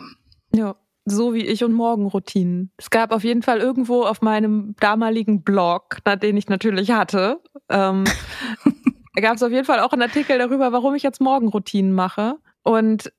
[0.54, 0.76] Ja
[1.10, 2.72] so wie ich und Morgenroutinen.
[2.78, 7.40] Es gab auf jeden Fall irgendwo auf meinem damaligen Blog, den ich natürlich hatte,
[7.70, 8.04] ähm,
[9.22, 12.36] gab es auf jeden Fall auch einen Artikel darüber, warum ich jetzt Morgenroutinen mache.
[12.64, 13.12] Und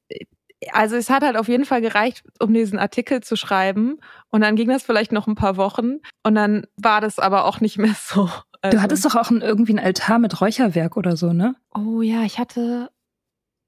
[0.73, 3.99] also es hat halt auf jeden Fall gereicht, um diesen Artikel zu schreiben.
[4.31, 5.99] Und dann ging das vielleicht noch ein paar Wochen.
[6.23, 8.29] Und dann war das aber auch nicht mehr so.
[8.61, 11.55] Also, du hattest doch auch ein, irgendwie ein Altar mit Räucherwerk oder so, ne?
[11.75, 12.91] Oh ja, ich hatte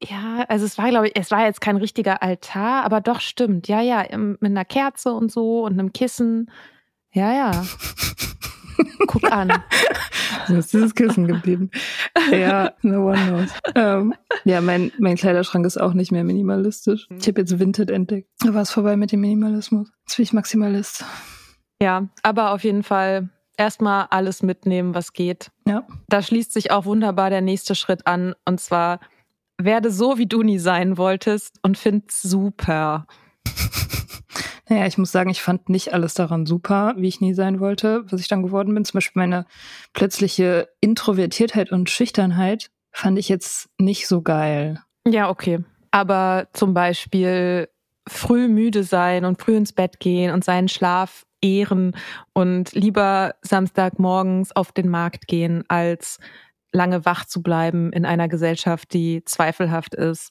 [0.03, 3.69] ja, also es war, glaube ich, es war jetzt kein richtiger Altar, aber doch stimmt.
[3.69, 6.51] Ja, ja, mit einer Kerze und so und einem Kissen.
[7.13, 7.67] Ja, ja.
[9.07, 9.53] Guck an.
[10.47, 11.71] So ist dieses Kissen geblieben.
[12.31, 13.51] Ja, no one knows.
[13.75, 17.07] Ähm, ja, mein, mein Kleiderschrank ist auch nicht mehr minimalistisch.
[17.11, 18.29] Ich habe jetzt Vinted entdeckt.
[18.41, 19.91] Da war es vorbei mit dem Minimalismus.
[20.07, 21.05] Jetzt bin ich Maximalist.
[21.83, 25.51] Ja, aber auf jeden Fall erstmal alles mitnehmen, was geht.
[25.67, 25.87] Ja.
[26.09, 28.35] Da schließt sich auch wunderbar der nächste Schritt an.
[28.45, 29.01] Und zwar
[29.65, 33.07] werde so, wie du nie sein wolltest und find's super.
[34.71, 38.05] Naja, ich muss sagen, ich fand nicht alles daran super, wie ich nie sein wollte,
[38.09, 38.85] was ich dann geworden bin.
[38.85, 39.45] Zum Beispiel meine
[39.95, 44.81] plötzliche Introvertiertheit und Schüchternheit fand ich jetzt nicht so geil.
[45.05, 45.65] Ja, okay.
[45.91, 47.69] Aber zum Beispiel
[48.07, 51.97] früh müde sein und früh ins Bett gehen und seinen Schlaf ehren
[52.33, 56.19] und lieber Samstagmorgens auf den Markt gehen, als
[56.73, 60.31] lange wach zu bleiben in einer Gesellschaft, die zweifelhaft ist.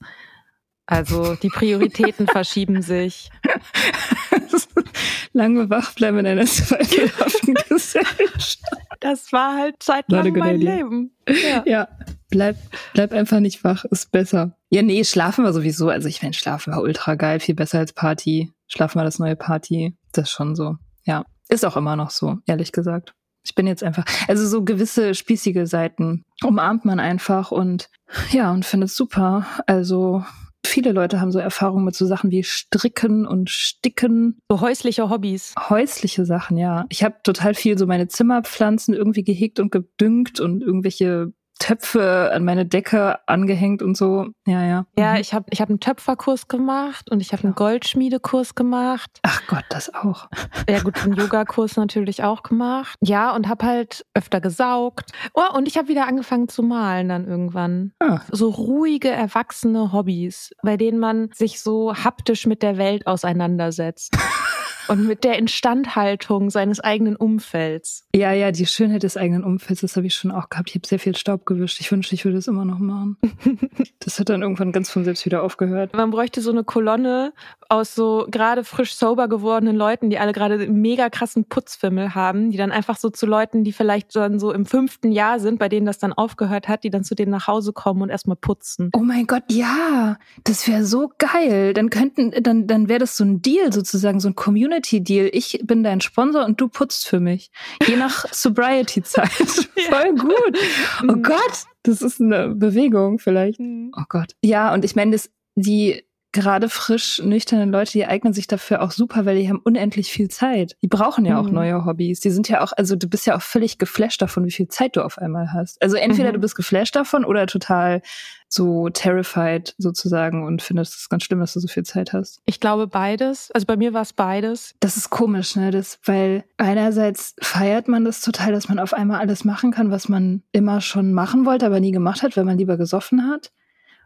[0.85, 3.29] Also die Prioritäten verschieben sich.
[5.33, 8.59] lange wach bleiben in einer zweifelhaften Gesellschaft.
[8.99, 10.75] Das war halt zeitlang mein idea.
[10.75, 11.11] Leben.
[11.27, 11.63] Ja.
[11.65, 11.87] ja,
[12.29, 12.57] bleib,
[12.93, 14.57] bleib einfach nicht wach, ist besser.
[14.69, 15.89] Ja, nee, schlafen war sowieso.
[15.89, 18.51] Also ich meine, schlafen war ultra geil, viel besser als Party.
[18.67, 19.95] Schlafen war das neue Party.
[20.11, 20.75] Das ist schon so.
[21.03, 23.13] Ja, ist auch immer noch so, ehrlich gesagt.
[23.49, 27.89] Ich bin jetzt einfach, also so gewisse spießige Seiten umarmt man einfach und
[28.31, 29.47] ja, und findet super.
[29.65, 30.23] Also
[30.63, 34.37] viele Leute haben so Erfahrungen mit so Sachen wie Stricken und Sticken.
[34.49, 35.55] So häusliche Hobbys.
[35.67, 36.85] Häusliche Sachen, ja.
[36.89, 42.45] Ich habe total viel so meine Zimmerpflanzen irgendwie gehegt und gedüngt und irgendwelche Töpfe an
[42.45, 44.27] meine Decke angehängt und so.
[44.47, 44.85] Ja, ja.
[44.97, 45.19] Ja, mhm.
[45.19, 49.19] ich habe ich hab einen Töpferkurs gemacht und ich habe einen Goldschmiedekurs gemacht.
[49.23, 50.29] Ach Gott, das auch.
[50.69, 52.97] Ja gut, einen Yogakurs natürlich auch gemacht.
[53.01, 55.11] Ja, und habe halt öfter gesaugt.
[55.33, 57.91] Oh, und ich habe wieder angefangen zu malen dann irgendwann.
[57.99, 58.21] Ah.
[58.31, 64.17] So ruhige, erwachsene Hobbys, bei denen man sich so haptisch mit der Welt auseinandersetzt.
[64.89, 68.05] und mit der Instandhaltung seines eigenen Umfelds.
[68.15, 70.69] Ja, ja, die Schönheit des eigenen Umfelds, das habe ich schon auch gehabt.
[70.69, 71.79] Ich habe sehr viel Staub gewischt.
[71.79, 73.17] Ich wünschte, ich würde es immer noch machen.
[73.99, 75.93] das hat dann irgendwann ganz von selbst wieder aufgehört.
[75.93, 77.33] Man bräuchte so eine Kolonne
[77.69, 82.57] aus so gerade frisch sober gewordenen Leuten, die alle gerade mega krassen Putzfimmel haben, die
[82.57, 85.85] dann einfach so zu Leuten, die vielleicht dann so im fünften Jahr sind, bei denen
[85.85, 88.89] das dann aufgehört hat, die dann zu denen nach Hause kommen und erstmal putzen.
[88.95, 91.73] Oh mein Gott, ja, das wäre so geil.
[91.73, 95.29] Dann könnten, dann, dann wäre das so ein Deal sozusagen, so ein Community-Deal.
[95.31, 97.51] Ich bin dein Sponsor und du putzt für mich.
[97.87, 99.29] Je nach Sobriety-Zeit.
[99.29, 100.57] Voll gut.
[101.03, 101.21] Oh mhm.
[101.23, 103.59] Gott, das ist eine Bewegung vielleicht.
[103.59, 103.91] Mhm.
[103.95, 104.33] Oh Gott.
[104.43, 108.91] Ja, und ich meine, das, die gerade frisch nüchterne Leute, die eignen sich dafür auch
[108.91, 110.75] super, weil die haben unendlich viel Zeit.
[110.81, 111.53] Die brauchen ja auch mhm.
[111.53, 112.19] neue Hobbys.
[112.19, 114.95] Die sind ja auch, also du bist ja auch völlig geflasht davon, wie viel Zeit
[114.95, 115.81] du auf einmal hast.
[115.81, 116.33] Also entweder mhm.
[116.33, 118.01] du bist geflasht davon oder total
[118.47, 122.41] so terrified sozusagen und findest es ganz schlimm, dass du so viel Zeit hast.
[122.45, 123.51] Ich glaube beides.
[123.51, 124.75] Also bei mir war es beides.
[124.79, 125.71] Das ist komisch, ne?
[125.71, 130.09] Das, weil einerseits feiert man das total, dass man auf einmal alles machen kann, was
[130.09, 133.51] man immer schon machen wollte, aber nie gemacht hat, weil man lieber gesoffen hat.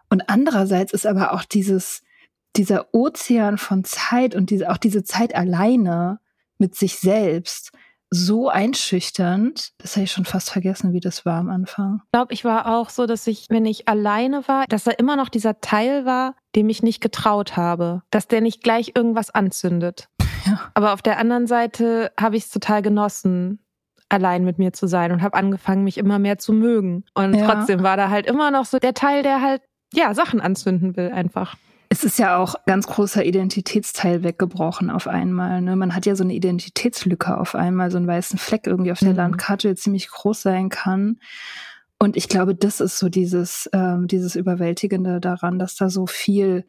[0.10, 2.04] Und andererseits ist aber auch dieses,
[2.56, 6.20] dieser Ozean von Zeit und diese, auch diese Zeit alleine
[6.58, 7.72] mit sich selbst
[8.10, 12.02] so einschüchternd, das habe ich schon fast vergessen, wie das war am Anfang.
[12.06, 15.16] Ich glaube, ich war auch so, dass ich, wenn ich alleine war, dass da immer
[15.16, 20.10] noch dieser Teil war, dem ich nicht getraut habe, dass der nicht gleich irgendwas anzündet.
[20.46, 20.60] Ja.
[20.76, 23.60] Aber auf der anderen Seite habe ich es total genossen,
[24.10, 27.06] allein mit mir zu sein und habe angefangen, mich immer mehr zu mögen.
[27.16, 27.48] Und ja.
[27.48, 31.12] trotzdem war da halt immer noch so der Teil, der halt, ja, Sachen anzünden will
[31.12, 31.56] einfach.
[31.94, 35.62] Es ist ja auch ganz großer Identitätsteil weggebrochen auf einmal.
[35.62, 35.76] Ne?
[35.76, 39.12] Man hat ja so eine Identitätslücke auf einmal, so einen weißen Fleck irgendwie auf der
[39.12, 39.18] mhm.
[39.18, 41.20] Landkarte, der ziemlich groß sein kann.
[42.00, 46.66] Und ich glaube, das ist so dieses, ähm, dieses Überwältigende daran, dass da so viel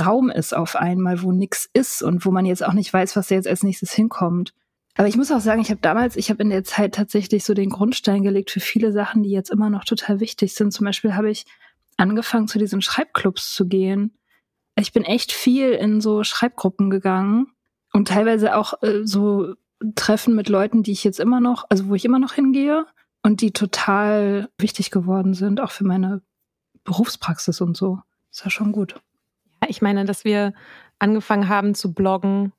[0.00, 3.28] Raum ist auf einmal, wo nichts ist und wo man jetzt auch nicht weiß, was
[3.28, 4.54] da jetzt als nächstes hinkommt.
[4.96, 7.52] Aber ich muss auch sagen, ich habe damals, ich habe in der Zeit tatsächlich so
[7.52, 10.72] den Grundstein gelegt für viele Sachen, die jetzt immer noch total wichtig sind.
[10.72, 11.44] Zum Beispiel habe ich
[11.98, 14.16] angefangen, zu diesen Schreibclubs zu gehen
[14.80, 17.48] ich bin echt viel in so Schreibgruppen gegangen
[17.92, 19.54] und teilweise auch äh, so
[19.94, 22.86] Treffen mit Leuten, die ich jetzt immer noch, also wo ich immer noch hingehe
[23.22, 26.22] und die total wichtig geworden sind, auch für meine
[26.84, 28.00] Berufspraxis und so.
[28.30, 28.94] Ist ja schon gut.
[29.60, 30.54] Ja, ich meine, dass wir
[30.98, 32.52] angefangen haben zu bloggen,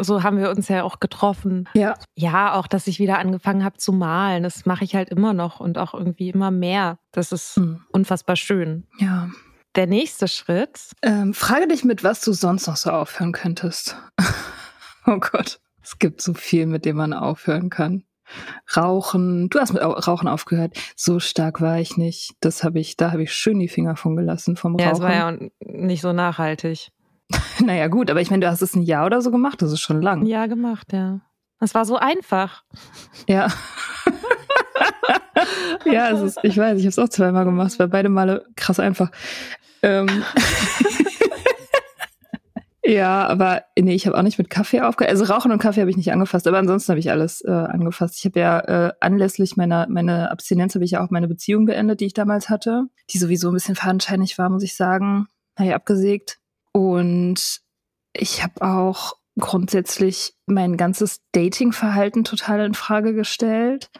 [0.00, 1.66] so haben wir uns ja auch getroffen.
[1.72, 1.94] Ja.
[2.14, 4.42] Ja, auch, dass ich wieder angefangen habe zu malen.
[4.42, 6.98] Das mache ich halt immer noch und auch irgendwie immer mehr.
[7.12, 7.82] Das ist mhm.
[7.90, 8.86] unfassbar schön.
[8.98, 9.30] Ja
[9.74, 10.78] der nächste Schritt.
[11.02, 13.96] Ähm, frage dich, mit was du sonst noch so aufhören könntest.
[15.06, 18.04] oh Gott, es gibt so viel, mit dem man aufhören kann.
[18.76, 20.76] Rauchen, du hast mit Rauchen aufgehört.
[20.96, 22.32] So stark war ich nicht.
[22.40, 24.84] Das habe ich, da habe ich schön die Finger von gelassen vom Rauchen.
[24.84, 26.90] Ja, es war ja nicht so nachhaltig.
[27.64, 29.80] naja, gut, aber ich meine, du hast es ein Jahr oder so gemacht, das ist
[29.80, 30.26] schon lang.
[30.26, 31.20] Ja, gemacht, ja.
[31.60, 32.62] Es war so einfach.
[33.26, 33.48] Ja.
[35.84, 37.72] ja, es ist, ich weiß, ich habe es auch zweimal gemacht.
[37.72, 39.10] Es war beide Male krass einfach.
[39.82, 40.08] Ähm.
[42.84, 45.10] ja, aber nee, ich habe auch nicht mit Kaffee aufgehört.
[45.10, 48.16] Also Rauchen und Kaffee habe ich nicht angefasst, aber ansonsten habe ich alles äh, angefasst.
[48.18, 52.00] Ich habe ja äh, anlässlich meiner meine Abstinenz habe ich ja auch meine Beziehung beendet,
[52.00, 55.26] die ich damals hatte, die sowieso ein bisschen fadenscheinig war, muss ich sagen.
[55.58, 56.38] Naja, abgesägt.
[56.72, 57.60] Und
[58.12, 63.90] ich habe auch grundsätzlich mein ganzes Dating-Verhalten total in Frage gestellt.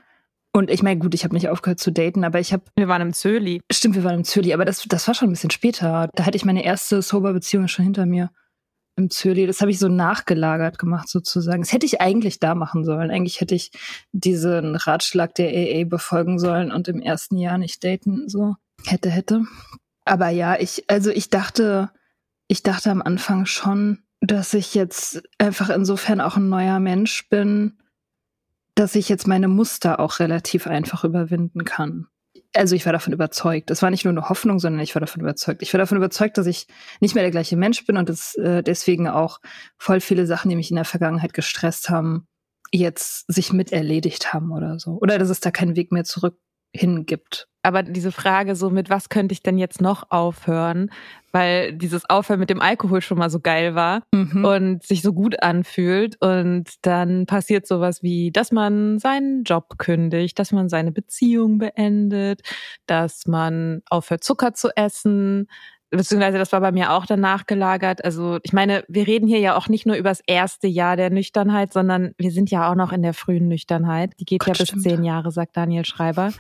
[0.59, 2.65] Und ich meine, gut, ich habe nicht aufgehört zu daten, aber ich habe.
[2.75, 3.61] Wir waren im Zöli.
[3.71, 6.11] Stimmt, wir waren im Zöli, aber das, das war schon ein bisschen später.
[6.17, 8.33] Da hatte ich meine erste Sober-Beziehung schon hinter mir
[8.97, 9.47] im Zöli.
[9.47, 11.63] Das habe ich so nachgelagert gemacht sozusagen.
[11.63, 13.13] Das hätte ich eigentlich da machen sollen.
[13.13, 13.71] Eigentlich hätte ich
[14.11, 18.29] diesen Ratschlag der AA befolgen sollen und im ersten Jahr nicht daten.
[18.29, 19.45] So hätte, hätte.
[20.05, 21.91] Aber ja, ich, also ich dachte,
[22.49, 27.79] ich dachte am Anfang schon, dass ich jetzt einfach insofern auch ein neuer Mensch bin,
[28.79, 32.07] dass ich jetzt meine Muster auch relativ einfach überwinden kann.
[32.55, 33.71] Also ich war davon überzeugt.
[33.71, 35.63] Es war nicht nur eine Hoffnung, sondern ich war davon überzeugt.
[35.63, 36.67] Ich war davon überzeugt, dass ich
[37.01, 39.41] nicht mehr der gleiche Mensch bin und dass äh, deswegen auch
[39.79, 42.27] voll viele Sachen, die mich in der Vergangenheit gestresst haben,
[42.71, 44.93] jetzt sich mit erledigt haben oder so.
[45.01, 46.39] Oder dass es da keinen Weg mehr zurück
[46.75, 47.49] hingibt.
[47.63, 50.91] Aber diese Frage, so mit was könnte ich denn jetzt noch aufhören,
[51.33, 54.45] weil dieses Aufhören mit dem Alkohol schon mal so geil war mhm.
[54.45, 60.39] und sich so gut anfühlt und dann passiert sowas wie, dass man seinen Job kündigt,
[60.39, 62.41] dass man seine Beziehung beendet,
[62.87, 65.49] dass man aufhört Zucker zu essen,
[65.91, 68.05] beziehungsweise das war bei mir auch danach gelagert.
[68.05, 71.11] Also ich meine, wir reden hier ja auch nicht nur über das erste Jahr der
[71.11, 74.13] Nüchternheit, sondern wir sind ja auch noch in der frühen Nüchternheit.
[74.21, 74.83] Die geht Gott, ja bis stimmt.
[74.83, 76.33] zehn Jahre, sagt Daniel Schreiber.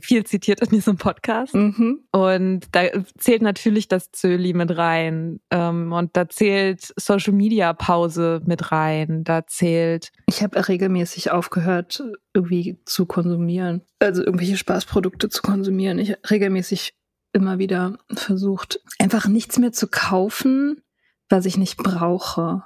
[0.00, 1.54] Viel zitiert in diesem Podcast.
[1.54, 2.00] Mhm.
[2.12, 2.84] Und da
[3.18, 5.40] zählt natürlich das Zöli mit rein.
[5.50, 9.22] Ähm, und da zählt Social Media Pause mit rein.
[9.22, 10.10] Da zählt.
[10.26, 13.82] Ich habe regelmäßig aufgehört, irgendwie zu konsumieren.
[13.98, 15.98] Also irgendwelche Spaßprodukte zu konsumieren.
[15.98, 16.94] Ich regelmäßig
[17.32, 20.82] immer wieder versucht, einfach nichts mehr zu kaufen,
[21.28, 22.64] was ich nicht brauche,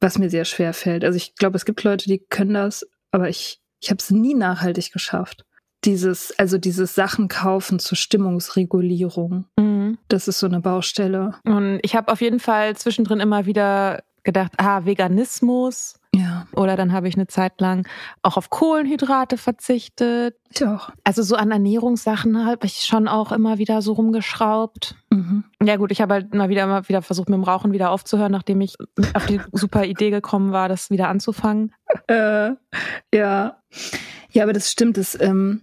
[0.00, 1.04] was mir sehr schwer fällt.
[1.04, 4.34] Also ich glaube, es gibt Leute, die können das, aber ich, ich habe es nie
[4.34, 5.44] nachhaltig geschafft.
[5.84, 9.46] Dieses, also dieses Sachen kaufen zur Stimmungsregulierung.
[9.58, 9.98] Mhm.
[10.08, 11.34] Das ist so eine Baustelle.
[11.44, 15.94] Und ich habe auf jeden Fall zwischendrin immer wieder gedacht, ah, Veganismus.
[16.14, 16.46] Ja.
[16.54, 17.88] Oder dann habe ich eine Zeit lang
[18.20, 20.36] auch auf Kohlenhydrate verzichtet.
[20.50, 20.90] Ich auch.
[21.04, 24.94] Also so an Ernährungssachen habe ich schon auch immer wieder so rumgeschraubt.
[25.10, 25.44] Mhm.
[25.62, 28.32] Ja gut, ich habe halt immer wieder, immer wieder versucht, mit dem Rauchen wieder aufzuhören,
[28.32, 28.76] nachdem ich
[29.14, 31.72] auf die super Idee gekommen war, das wieder anzufangen.
[32.08, 32.50] Äh,
[33.14, 33.56] ja.
[34.30, 34.98] Ja, aber das stimmt.
[34.98, 35.62] Das, ähm,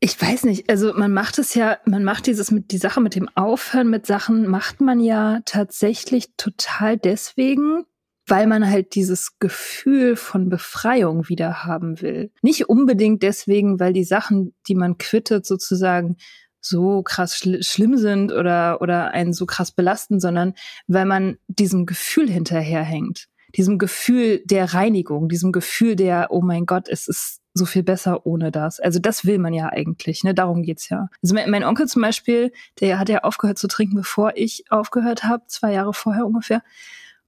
[0.00, 3.14] ich weiß nicht, also man macht es ja, man macht dieses mit die Sache mit
[3.14, 7.84] dem Aufhören mit Sachen macht man ja tatsächlich total deswegen,
[8.26, 12.32] weil man halt dieses Gefühl von Befreiung wieder haben will.
[12.42, 16.16] Nicht unbedingt deswegen, weil die Sachen, die man quittet, sozusagen
[16.60, 20.54] so krass schl schlimm sind oder, oder einen so krass belasten, sondern
[20.88, 23.28] weil man diesem Gefühl hinterherhängt.
[23.54, 28.26] Diesem Gefühl der Reinigung, diesem Gefühl der, oh mein Gott, es ist so viel besser
[28.26, 28.80] ohne das.
[28.80, 30.34] Also das will man ja eigentlich, ne?
[30.34, 31.08] Darum geht's ja.
[31.22, 35.24] Also mein, mein Onkel zum Beispiel, der hat ja aufgehört zu trinken, bevor ich aufgehört
[35.24, 36.62] habe, zwei Jahre vorher ungefähr.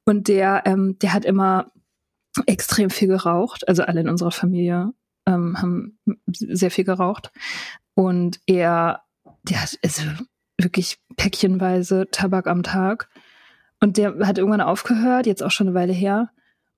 [0.08, 1.70] Und der, ähm, der hat immer
[2.46, 3.68] extrem viel geraucht.
[3.68, 4.94] Also alle in unserer Familie
[5.26, 7.30] ähm, haben sehr viel geraucht.
[7.92, 9.02] Und er,
[9.42, 10.04] der hat also
[10.58, 13.10] wirklich päckchenweise Tabak am Tag.
[13.80, 16.30] Und der hat irgendwann aufgehört, jetzt auch schon eine Weile her,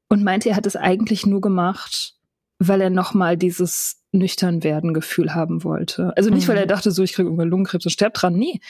[0.08, 2.16] und meinte, er hat es eigentlich nur gemacht,
[2.58, 6.16] weil er nochmal dieses nüchtern werden Gefühl haben wollte.
[6.16, 6.52] Also nicht, mhm.
[6.52, 8.34] weil er dachte, so ich kriege irgendwann Lungenkrebs und sterb dran.
[8.34, 8.60] Nee,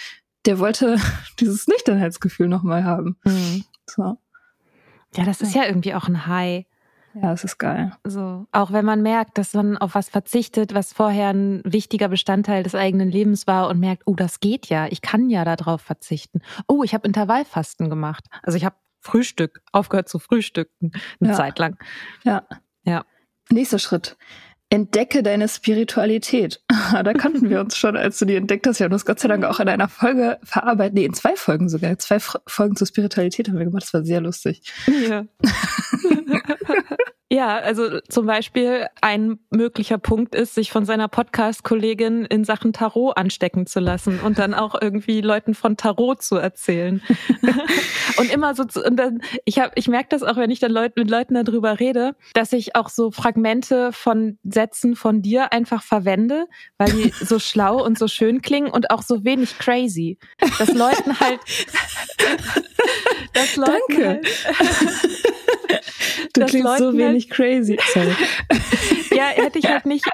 [0.44, 0.99] der wollte
[1.40, 3.16] dieses Nüchternheitsgefühl nochmal haben.
[3.25, 3.64] Mhm.
[3.87, 4.18] So.
[5.16, 6.66] Ja, das ist ja irgendwie auch ein High.
[7.14, 7.92] Ja, es ist geil.
[8.05, 12.62] So, auch wenn man merkt, dass man auf was verzichtet, was vorher ein wichtiger Bestandteil
[12.62, 16.40] des eigenen Lebens war und merkt, oh, das geht ja, ich kann ja darauf verzichten.
[16.68, 18.27] Oh, ich habe Intervallfasten gemacht.
[18.42, 21.35] Also ich habe Frühstück, aufgehört zu frühstücken, eine ja.
[21.35, 21.79] Zeit lang.
[22.23, 22.44] Ja.
[22.85, 23.05] Ja.
[23.51, 24.16] Nächster Schritt.
[24.70, 26.62] Entdecke deine Spiritualität.
[26.92, 28.78] da kannten wir uns schon, als du die entdeckt hast.
[28.78, 30.94] Wir haben das Gott sei Dank auch in einer Folge verarbeitet.
[30.94, 31.98] Nee, in zwei Folgen sogar.
[31.98, 33.83] Zwei Folgen zur Spiritualität haben wir gemacht.
[33.83, 34.62] Das war sehr lustig.
[35.09, 35.26] Ja.
[37.33, 43.16] Ja, also zum Beispiel ein möglicher Punkt ist, sich von seiner Podcast-Kollegin in Sachen Tarot
[43.16, 47.01] anstecken zu lassen und dann auch irgendwie Leuten von Tarot zu erzählen.
[48.16, 50.97] und immer so, und dann, ich habe, ich merke das auch, wenn ich dann Leut,
[50.97, 56.47] mit Leuten darüber rede, dass ich auch so Fragmente von Sätzen von dir einfach verwende,
[56.79, 60.19] weil die so schlau und so schön klingen und auch so wenig crazy.
[60.59, 61.38] Dass Leuten halt,
[63.35, 64.09] dass Leuten Danke.
[64.09, 64.27] Halt,
[66.35, 67.78] du klingst Leuten so wenig halt, crazy.
[67.92, 68.14] Sorry.
[69.11, 70.09] ja, hätte ich halt nicht.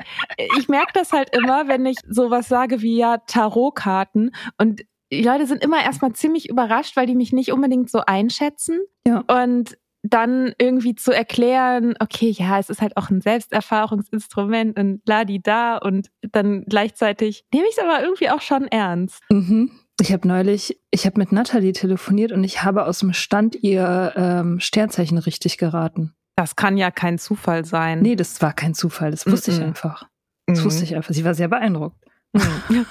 [0.59, 5.47] Ich merke das halt immer, wenn ich sowas sage wie ja Tarotkarten und die Leute
[5.47, 8.81] sind immer erstmal ziemlich überrascht, weil die mich nicht unbedingt so einschätzen.
[9.07, 9.23] Ja.
[9.29, 15.25] Und dann irgendwie zu erklären, okay, ja, es ist halt auch ein Selbsterfahrungsinstrument und la
[15.25, 19.20] di da und dann gleichzeitig nehme ich es aber irgendwie auch schon ernst.
[19.31, 19.70] Mhm.
[20.01, 24.12] Ich habe neulich, ich habe mit Natalie telefoniert und ich habe aus dem Stand ihr
[24.16, 26.14] ähm, Sternzeichen richtig geraten.
[26.37, 28.01] Das kann ja kein Zufall sein.
[28.01, 29.59] Nee, das war kein Zufall, das wusste mm -mm.
[29.59, 30.09] ich einfach.
[30.47, 31.14] Das mm wusste ich einfach.
[31.14, 31.97] Sie war sehr beeindruckt.
[32.32, 32.87] Mhm.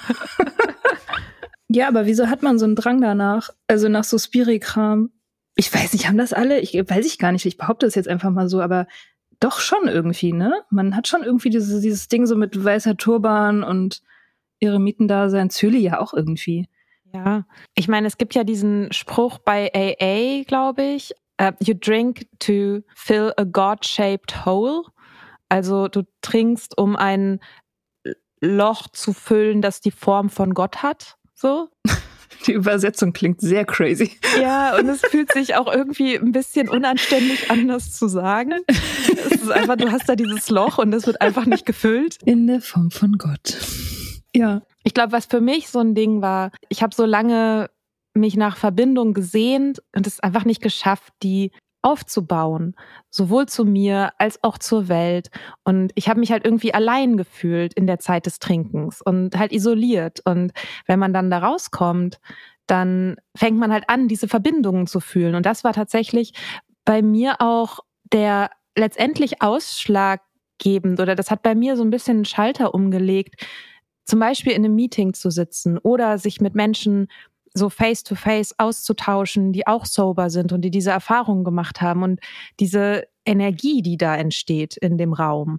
[1.68, 3.50] ja, aber wieso hat man so einen Drang danach?
[3.68, 5.10] Also nach so Spiri-Kram?
[5.54, 6.60] Ich weiß nicht, haben das alle?
[6.60, 7.46] Ich weiß ich gar nicht.
[7.46, 8.86] Ich behaupte das jetzt einfach mal so, aber
[9.40, 10.52] doch schon irgendwie, ne?
[10.70, 14.02] Man hat schon irgendwie dieses, dieses Ding so mit weißer Turban und
[14.58, 16.68] ihre Mieten da sein Zöli ja auch irgendwie.
[17.12, 22.28] Ja, ich meine, es gibt ja diesen Spruch bei AA, glaube ich, uh, you drink
[22.40, 24.84] to fill a God-shaped hole.
[25.48, 27.40] Also du trinkst, um ein
[28.40, 31.16] Loch zu füllen, das die Form von Gott hat.
[31.34, 31.68] So.
[32.46, 34.12] Die Übersetzung klingt sehr crazy.
[34.40, 38.52] Ja, und es fühlt sich auch irgendwie ein bisschen unanständig an, das zu sagen.
[38.68, 42.18] Es ist einfach, du hast da dieses Loch und es wird einfach nicht gefüllt.
[42.24, 43.58] In der Form von Gott.
[44.34, 44.62] Ja.
[44.84, 47.70] Ich glaube, was für mich so ein Ding war, ich habe so lange
[48.16, 51.52] mich nach Verbindung gesehnt und es einfach nicht geschafft, die
[51.82, 52.74] aufzubauen,
[53.10, 55.30] sowohl zu mir als auch zur Welt.
[55.62, 59.52] Und ich habe mich halt irgendwie allein gefühlt in der Zeit des Trinkens und halt
[59.52, 60.20] isoliert.
[60.24, 60.52] Und
[60.86, 62.18] wenn man dann da rauskommt,
[62.66, 65.36] dann fängt man halt an, diese Verbindungen zu fühlen.
[65.36, 66.32] Und das war tatsächlich
[66.84, 67.80] bei mir auch
[68.12, 73.46] der letztendlich ausschlaggebend oder das hat bei mir so ein bisschen einen Schalter umgelegt,
[74.04, 77.08] zum Beispiel in einem Meeting zu sitzen oder sich mit Menschen
[77.56, 82.20] so face-to-face -face auszutauschen, die auch sober sind und die diese Erfahrungen gemacht haben und
[82.60, 85.58] diese Energie, die da entsteht in dem Raum,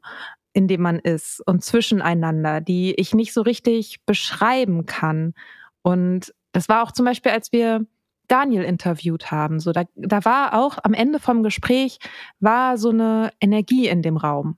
[0.53, 5.33] in dem man ist und zwischeneinander, die ich nicht so richtig beschreiben kann.
[5.81, 7.85] Und das war auch zum Beispiel, als wir
[8.27, 9.59] Daniel interviewt haben.
[9.59, 11.99] So, da, da war auch am Ende vom Gespräch
[12.39, 14.57] war so eine Energie in dem Raum,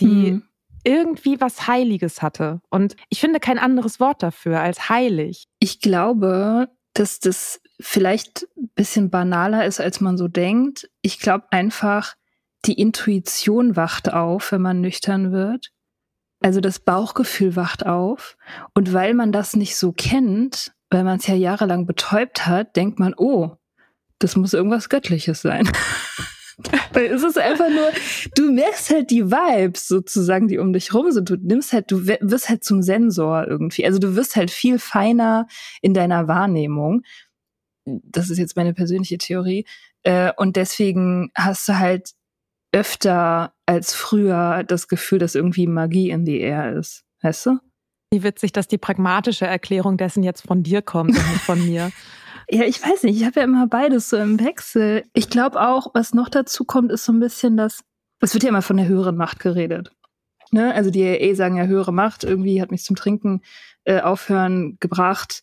[0.00, 0.42] die mhm
[0.84, 2.60] irgendwie was Heiliges hatte.
[2.70, 5.44] Und ich finde kein anderes Wort dafür als heilig.
[5.58, 10.90] Ich glaube, dass das vielleicht ein bisschen banaler ist, als man so denkt.
[11.00, 12.14] Ich glaube einfach,
[12.64, 15.70] die Intuition wacht auf, wenn man nüchtern wird.
[16.40, 18.36] Also das Bauchgefühl wacht auf.
[18.74, 22.98] Und weil man das nicht so kennt, weil man es ja jahrelang betäubt hat, denkt
[22.98, 23.56] man, oh,
[24.18, 25.68] das muss irgendwas Göttliches sein.
[26.92, 27.90] Weil es ist einfach nur,
[28.34, 31.30] du merkst halt die Vibes sozusagen, die um dich rum sind.
[31.30, 33.86] Du nimmst halt, du wirst halt zum Sensor irgendwie.
[33.86, 35.46] Also du wirst halt viel feiner
[35.80, 37.02] in deiner Wahrnehmung.
[37.84, 39.66] Das ist jetzt meine persönliche Theorie.
[40.02, 42.12] Äh, und deswegen hast du halt
[42.72, 47.04] öfter als früher das Gefühl, dass irgendwie Magie in die Air ist.
[47.22, 47.58] Weißt du?
[48.10, 51.90] Wie witzig, dass die pragmatische Erklärung dessen jetzt von dir kommt und nicht von mir.
[52.52, 53.18] Ja, ich weiß nicht.
[53.18, 55.04] Ich habe ja immer beides so im Wechsel.
[55.14, 57.80] Ich glaube auch, was noch dazu kommt, ist so ein bisschen das,
[58.20, 59.90] es wird ja immer von der höheren Macht geredet.
[60.50, 60.74] Ne?
[60.74, 63.40] Also die EE sagen ja höhere Macht, irgendwie hat mich zum Trinken
[63.84, 65.42] äh, aufhören gebracht.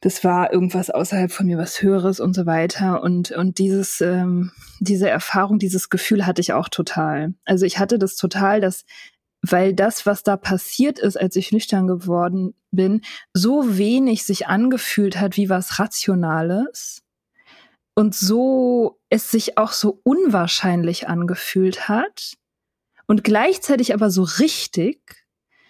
[0.00, 3.00] Das war irgendwas außerhalb von mir, was Höheres und so weiter.
[3.04, 4.50] Und, und dieses, ähm,
[4.80, 7.34] diese Erfahrung, dieses Gefühl hatte ich auch total.
[7.44, 8.84] Also ich hatte das total, dass
[9.42, 13.02] weil das, was da passiert ist, als ich nüchtern geworden bin,
[13.34, 17.02] so wenig sich angefühlt hat wie was Rationales
[17.94, 22.34] und so es sich auch so unwahrscheinlich angefühlt hat
[23.06, 25.26] und gleichzeitig aber so richtig,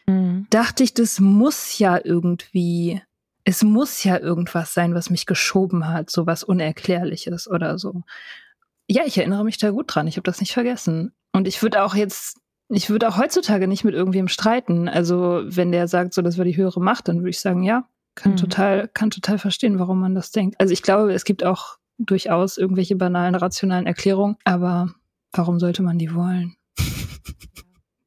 [0.07, 0.47] mhm.
[0.51, 3.03] dachte ich, das muss ja irgendwie,
[3.45, 8.03] es muss ja irgendwas sein, was mich geschoben hat, so was Unerklärliches oder so.
[8.87, 10.07] Ja, ich erinnere mich da gut dran.
[10.07, 11.12] Ich habe das nicht vergessen.
[11.33, 12.41] Und ich würde auch jetzt
[12.75, 14.89] ich würde auch heutzutage nicht mit irgendwem streiten.
[14.89, 17.85] Also wenn der sagt, so das war die höhere Macht, dann würde ich sagen, ja,
[18.14, 18.37] kann mhm.
[18.37, 20.57] total, kann total verstehen, warum man das denkt.
[20.61, 24.93] Also ich glaube, es gibt auch durchaus irgendwelche banalen, rationalen Erklärungen, aber
[25.33, 26.57] warum sollte man die wollen?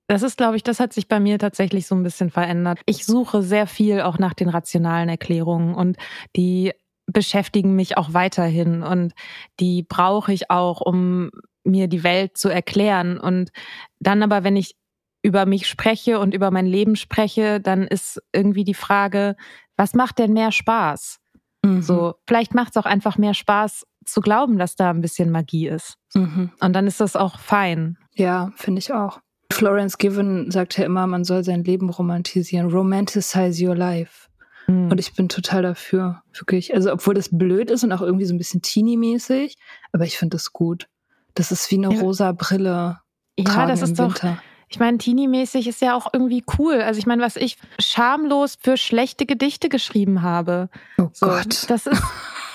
[0.07, 2.79] Das ist, glaube ich, das hat sich bei mir tatsächlich so ein bisschen verändert.
[2.85, 5.97] Ich suche sehr viel auch nach den rationalen Erklärungen und
[6.35, 6.73] die
[7.07, 9.13] beschäftigen mich auch weiterhin und
[9.59, 11.31] die brauche ich auch, um
[11.65, 13.19] mir die Welt zu erklären.
[13.19, 13.51] Und
[13.99, 14.75] dann aber, wenn ich
[15.23, 19.35] über mich spreche und über mein Leben spreche, dann ist irgendwie die Frage,
[19.75, 21.19] was macht denn mehr Spaß?
[21.63, 21.81] Mhm.
[21.81, 25.67] So, vielleicht macht es auch einfach mehr Spaß zu glauben, dass da ein bisschen Magie
[25.67, 25.95] ist.
[26.13, 26.51] Mhm.
[26.59, 27.97] Und dann ist das auch fein.
[28.13, 29.19] Ja, finde ich auch.
[29.51, 32.69] Florence Given sagt ja immer, man soll sein Leben romantisieren.
[32.69, 34.29] Romanticize your life.
[34.67, 34.91] Mhm.
[34.91, 36.73] Und ich bin total dafür, wirklich.
[36.73, 39.55] Also, obwohl das blöd ist und auch irgendwie so ein bisschen teeny-mäßig,
[39.91, 40.87] aber ich finde das gut.
[41.35, 42.01] Das ist wie eine ja.
[42.01, 42.99] rosa Brille.
[43.37, 44.15] Ja, das ist doch.
[44.67, 46.81] Ich meine, Teenie-mäßig ist ja auch irgendwie cool.
[46.81, 50.69] Also ich meine, was ich schamlos für schlechte Gedichte geschrieben habe.
[50.97, 51.69] Oh so, Gott.
[51.69, 52.01] Das ist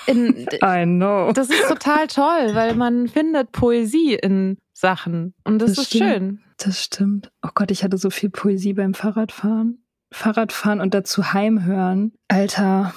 [0.07, 1.31] in, I know.
[1.31, 5.33] Das ist total toll, weil man findet Poesie in Sachen.
[5.45, 6.03] Und das, das ist stimmt.
[6.03, 6.39] schön.
[6.57, 7.31] Das stimmt.
[7.43, 9.83] Oh Gott, ich hatte so viel Poesie beim Fahrradfahren.
[10.11, 12.13] Fahrradfahren und dazu heimhören.
[12.27, 12.93] Alter,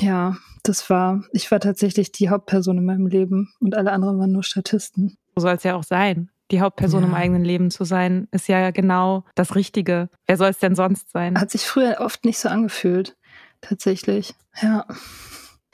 [0.00, 4.32] ja, das war, ich war tatsächlich die Hauptperson in meinem Leben und alle anderen waren
[4.32, 5.16] nur Statisten.
[5.36, 6.30] So soll es ja auch sein.
[6.50, 7.08] Die Hauptperson ja.
[7.08, 10.08] im eigenen Leben zu sein, ist ja genau das Richtige.
[10.26, 11.38] Wer soll es denn sonst sein?
[11.38, 13.16] Hat sich früher oft nicht so angefühlt.
[13.60, 14.34] Tatsächlich.
[14.62, 14.86] Ja.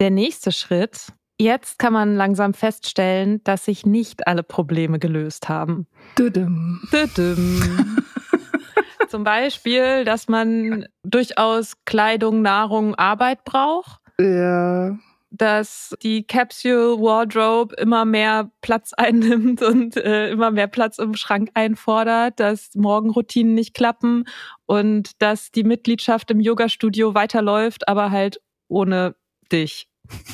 [0.01, 1.13] Der nächste Schritt.
[1.39, 5.87] Jetzt kann man langsam feststellen, dass sich nicht alle Probleme gelöst haben.
[6.19, 6.81] Düdüm.
[6.93, 8.05] Düdüm.
[9.09, 14.01] Zum Beispiel, dass man durchaus Kleidung, Nahrung, Arbeit braucht.
[14.19, 14.97] Ja
[15.33, 21.51] dass die Capsule Wardrobe immer mehr Platz einnimmt und äh, immer mehr Platz im Schrank
[21.55, 24.25] einfordert, dass Morgenroutinen nicht klappen
[24.67, 29.15] und dass die Mitgliedschaft im Yoga-Studio weiterläuft, aber halt ohne
[29.51, 29.89] dich.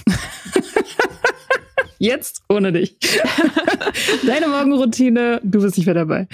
[2.00, 2.96] Jetzt ohne dich.
[4.26, 6.28] Deine Morgenroutine, du bist nicht mehr dabei.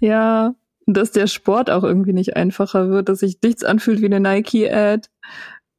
[0.00, 0.54] ja,
[0.86, 5.08] dass der Sport auch irgendwie nicht einfacher wird, dass sich nichts anfühlt wie eine Nike-Ad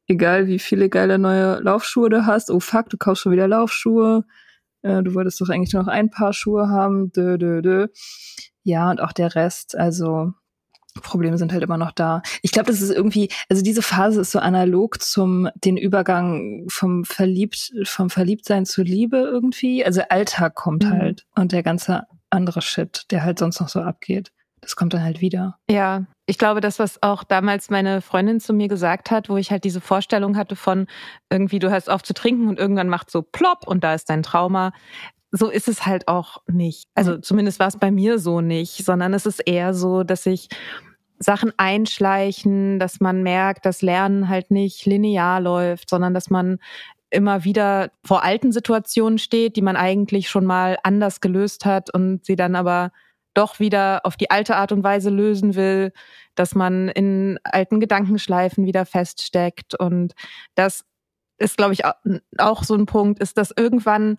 [0.07, 4.25] egal wie viele geile neue Laufschuhe du hast, oh fuck, du kaufst schon wieder Laufschuhe,
[4.81, 7.87] äh, du wolltest doch eigentlich nur noch ein Paar Schuhe haben, dö, dö, dö.
[8.63, 10.33] Ja, und auch der Rest, also
[11.01, 12.21] Probleme sind halt immer noch da.
[12.41, 17.03] Ich glaube, das ist irgendwie, also diese Phase ist so analog zum den Übergang vom
[17.03, 19.85] Verliebt, vom Verliebtsein zur Liebe irgendwie.
[19.85, 20.91] Also Alltag kommt mhm.
[20.91, 24.31] halt und der ganze andere Shit, der halt sonst noch so abgeht
[24.65, 25.59] das kommt dann halt wieder.
[25.69, 29.51] Ja, ich glaube, das, was auch damals meine Freundin zu mir gesagt hat, wo ich
[29.51, 30.87] halt diese Vorstellung hatte von
[31.29, 34.23] irgendwie, du hörst auf zu trinken und irgendwann macht so plopp und da ist dein
[34.23, 34.73] Trauma.
[35.29, 36.85] So ist es halt auch nicht.
[36.95, 40.49] Also zumindest war es bei mir so nicht, sondern es ist eher so, dass sich
[41.19, 46.57] Sachen einschleichen, dass man merkt, dass Lernen halt nicht linear läuft, sondern dass man
[47.11, 52.25] immer wieder vor alten Situationen steht, die man eigentlich schon mal anders gelöst hat und
[52.25, 52.91] sie dann aber
[53.35, 55.93] doch wieder auf die alte Art und Weise lösen will,
[56.33, 59.75] dass man in alten Gedankenschleifen wieder feststeckt.
[59.75, 60.13] Und
[60.55, 60.85] das
[61.37, 61.83] ist, glaube ich,
[62.37, 64.17] auch so ein Punkt, ist, dass irgendwann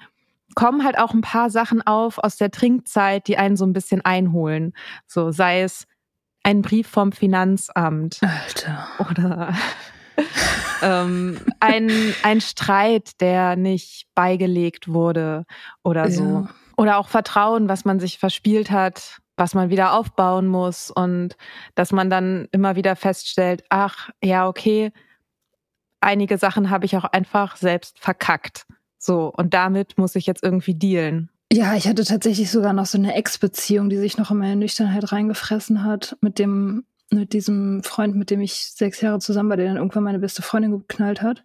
[0.54, 4.04] kommen halt auch ein paar Sachen auf aus der Trinkzeit, die einen so ein bisschen
[4.04, 4.72] einholen.
[5.06, 5.86] So sei es
[6.42, 8.20] ein Brief vom Finanzamt.
[8.22, 8.86] Alter.
[9.10, 9.54] Oder
[10.82, 11.90] ähm, ein,
[12.22, 15.44] ein Streit, der nicht beigelegt wurde
[15.82, 16.22] oder so.
[16.22, 16.48] Ja.
[16.76, 21.36] Oder auch Vertrauen, was man sich verspielt hat, was man wieder aufbauen muss und
[21.74, 24.92] dass man dann immer wieder feststellt, ach, ja, okay,
[26.00, 28.66] einige Sachen habe ich auch einfach selbst verkackt.
[28.98, 31.30] So, und damit muss ich jetzt irgendwie dealen.
[31.52, 35.12] Ja, ich hatte tatsächlich sogar noch so eine Ex-Beziehung, die sich noch in meine Nüchternheit
[35.12, 39.66] reingefressen hat, mit dem, mit diesem Freund, mit dem ich sechs Jahre zusammen war, der
[39.66, 41.44] dann irgendwann meine beste Freundin geknallt hat.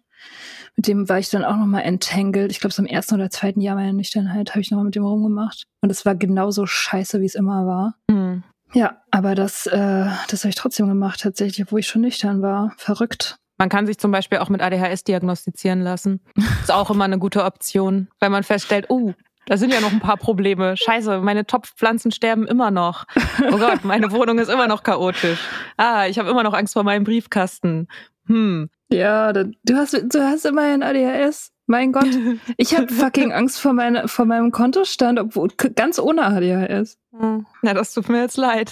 [0.76, 2.50] Mit dem war ich dann auch nochmal entangled.
[2.50, 5.04] Ich glaube, so im ersten oder zweiten Jahr meiner Nüchternheit habe ich nochmal mit dem
[5.04, 5.64] rumgemacht.
[5.82, 7.94] Und es war genauso scheiße, wie es immer war.
[8.08, 8.42] Mhm.
[8.74, 12.72] Ja, aber das, äh, das habe ich trotzdem gemacht, tatsächlich, obwohl ich schon nüchtern war.
[12.78, 13.36] Verrückt.
[13.58, 16.20] Man kann sich zum Beispiel auch mit ADHS diagnostizieren lassen.
[16.62, 19.12] Ist auch immer eine gute Option, weil man feststellt, oh,
[19.46, 20.76] da sind ja noch ein paar Probleme.
[20.76, 23.04] Scheiße, meine Topfpflanzen sterben immer noch.
[23.52, 25.40] Oh Gott, meine Wohnung ist immer noch chaotisch.
[25.76, 27.88] Ah, ich habe immer noch Angst vor meinem Briefkasten.
[28.26, 31.50] Hm, ja, du hast, du hast immerhin ADHS.
[31.66, 32.08] Mein Gott,
[32.56, 36.98] ich habe fucking Angst vor, meine, vor meinem Kontostand, obwohl ganz ohne ADHS.
[37.16, 37.46] Hm.
[37.62, 38.70] Ja, das tut mir jetzt leid.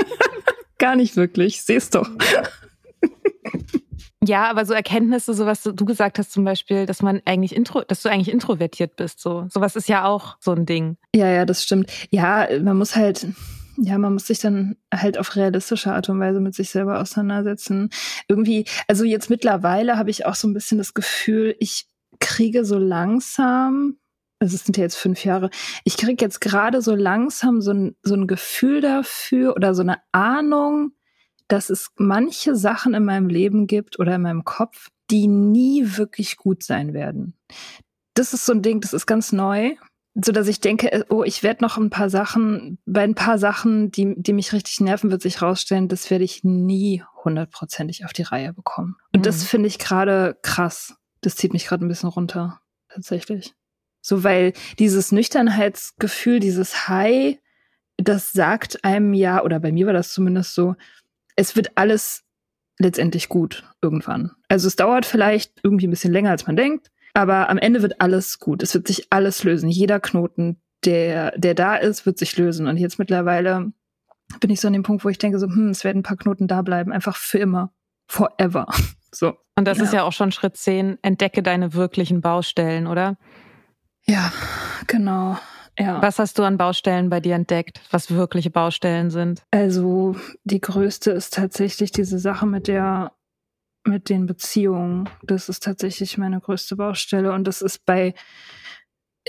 [0.78, 2.08] Gar nicht wirklich, seh's doch.
[4.26, 7.82] Ja, aber so Erkenntnisse, so was du gesagt hast zum Beispiel, dass man eigentlich intro,
[7.82, 10.96] dass du eigentlich introvertiert bist, so sowas ist ja auch so ein Ding.
[11.14, 11.92] Ja, ja, das stimmt.
[12.10, 13.26] Ja, man muss halt,
[13.76, 17.90] ja, man muss sich dann halt auf realistische Art und Weise mit sich selber auseinandersetzen.
[18.28, 21.86] Irgendwie, also jetzt mittlerweile habe ich auch so ein bisschen das Gefühl, ich
[22.20, 23.98] kriege so langsam,
[24.38, 25.50] also es sind ja jetzt fünf Jahre,
[25.84, 29.98] ich kriege jetzt gerade so langsam so ein, so ein Gefühl dafür oder so eine
[30.12, 30.92] Ahnung,
[31.48, 36.36] dass es manche Sachen in meinem Leben gibt oder in meinem Kopf, die nie wirklich
[36.36, 37.34] gut sein werden.
[38.14, 39.74] Das ist so ein Ding, das ist ganz neu
[40.14, 43.38] so dass ich denke, äh, oh, ich werde noch ein paar Sachen, bei ein paar
[43.38, 48.12] Sachen, die, die mich richtig nerven, wird sich rausstellen, das werde ich nie hundertprozentig auf
[48.12, 48.96] die Reihe bekommen.
[49.12, 49.24] Und mhm.
[49.24, 50.94] das finde ich gerade krass.
[51.20, 53.54] Das zieht mich gerade ein bisschen runter, tatsächlich.
[54.00, 57.38] So, weil dieses Nüchternheitsgefühl, dieses High,
[57.96, 60.76] das sagt einem ja, oder bei mir war das zumindest so,
[61.36, 62.22] es wird alles
[62.78, 64.32] letztendlich gut irgendwann.
[64.48, 66.90] Also es dauert vielleicht irgendwie ein bisschen länger, als man denkt.
[67.14, 68.62] Aber am Ende wird alles gut.
[68.62, 69.70] Es wird sich alles lösen.
[69.70, 72.66] Jeder Knoten, der, der da ist, wird sich lösen.
[72.66, 73.72] Und jetzt mittlerweile
[74.40, 76.16] bin ich so an dem Punkt, wo ich denke so, hm, es werden ein paar
[76.16, 76.92] Knoten da bleiben.
[76.92, 77.72] Einfach für immer.
[78.06, 78.66] Forever.
[79.16, 79.34] So.
[79.56, 79.84] Und das ja.
[79.84, 80.98] ist ja auch schon Schritt 10.
[81.02, 83.16] Entdecke deine wirklichen Baustellen, oder?
[84.06, 84.32] Ja,
[84.88, 85.38] genau.
[85.78, 86.02] Ja.
[86.02, 89.44] Was hast du an Baustellen bei dir entdeckt, was wirkliche Baustellen sind?
[89.52, 93.12] Also die größte ist tatsächlich diese Sache mit der
[93.84, 95.08] mit den Beziehungen.
[95.22, 98.14] Das ist tatsächlich meine größte Baustelle und das ist bei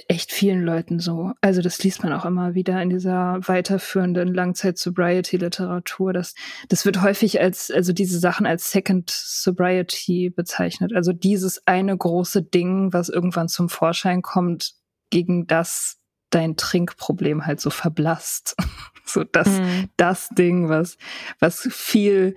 [0.08, 1.32] echt vielen Leuten so.
[1.42, 6.12] Also das liest man auch immer wieder in dieser weiterführenden Langzeit-Sobriety-Literatur.
[6.12, 6.36] Das,
[6.68, 10.94] das wird häufig als, also diese Sachen als Second Sobriety bezeichnet.
[10.94, 14.74] Also dieses eine große Ding, was irgendwann zum Vorschein kommt,
[15.12, 15.98] gegen das
[16.30, 18.58] dein Trinkproblem halt so verblasst.
[19.06, 19.90] so das, mhm.
[19.96, 20.98] das Ding, was,
[21.40, 22.36] was viel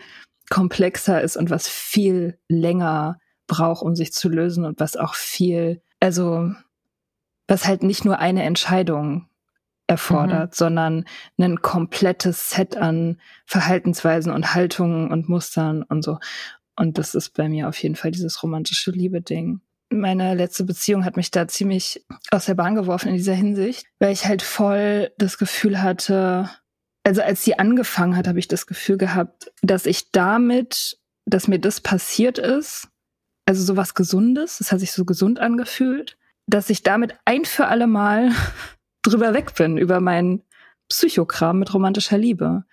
[0.51, 5.83] komplexer ist und was viel länger braucht, um sich zu lösen und was auch viel,
[6.01, 6.53] also
[7.47, 9.29] was halt nicht nur eine Entscheidung
[9.89, 10.55] erfordert, mhm.
[10.55, 11.05] sondern
[11.39, 16.19] ein komplettes Set an Verhaltensweisen und Haltungen und Mustern und so.
[16.77, 19.61] Und das ist bei mir auf jeden Fall dieses romantische Liebe-Ding.
[19.91, 24.13] Meine letzte Beziehung hat mich da ziemlich aus der Bahn geworfen in dieser Hinsicht, weil
[24.13, 26.51] ich halt voll das Gefühl hatte,
[27.09, 31.59] also als sie angefangen hat, habe ich das Gefühl gehabt, dass ich damit, dass mir
[31.59, 32.89] das passiert ist,
[33.47, 37.87] also sowas Gesundes, das hat sich so gesund angefühlt, dass ich damit ein für alle
[37.87, 38.33] Mal
[39.03, 40.43] drüber weg bin, über meinen
[40.91, 42.65] Psychokram mit romantischer Liebe.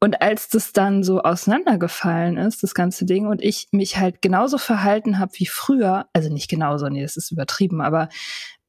[0.00, 4.58] Und als das dann so auseinandergefallen ist, das ganze Ding, und ich mich halt genauso
[4.58, 8.08] verhalten habe wie früher, also nicht genauso, nee, das ist übertrieben, aber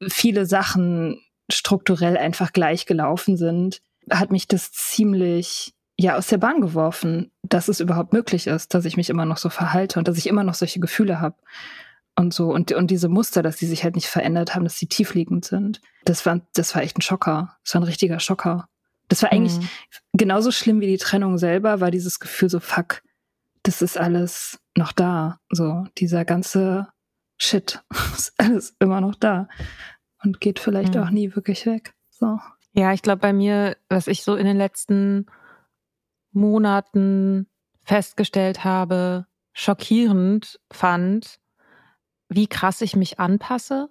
[0.08, 1.20] viele Sachen
[1.50, 3.80] strukturell einfach gleich gelaufen sind,
[4.10, 8.84] hat mich das ziemlich ja aus der Bahn geworfen, dass es überhaupt möglich ist, dass
[8.84, 11.36] ich mich immer noch so verhalte und dass ich immer noch solche Gefühle habe
[12.16, 14.86] und so und und diese Muster, dass die sich halt nicht verändert haben, dass sie
[14.86, 15.80] tiefliegend sind.
[16.04, 17.56] Das war das war echt ein Schocker.
[17.64, 18.68] Das war ein richtiger Schocker.
[19.08, 19.68] Das war eigentlich mhm.
[20.14, 23.02] genauso schlimm wie die Trennung selber, war dieses Gefühl so fuck,
[23.62, 26.88] das ist alles noch da, so dieser ganze
[27.36, 27.82] Shit
[28.16, 29.48] ist alles immer noch da
[30.22, 31.02] und geht vielleicht mhm.
[31.02, 31.94] auch nie wirklich weg.
[32.10, 32.38] So.
[32.76, 35.26] Ja, ich glaube bei mir, was ich so in den letzten
[36.32, 37.46] Monaten
[37.84, 41.38] festgestellt habe, schockierend fand,
[42.28, 43.88] wie krass ich mich anpasse.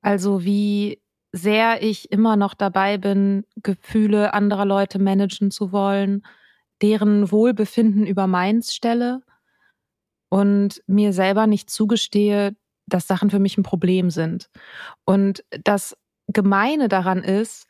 [0.00, 6.24] Also wie sehr ich immer noch dabei bin, Gefühle anderer Leute managen zu wollen,
[6.80, 9.22] deren Wohlbefinden über meins stelle
[10.30, 14.50] und mir selber nicht zugestehe, dass Sachen für mich ein Problem sind.
[15.04, 15.96] Und das
[16.28, 17.66] Gemeine daran ist,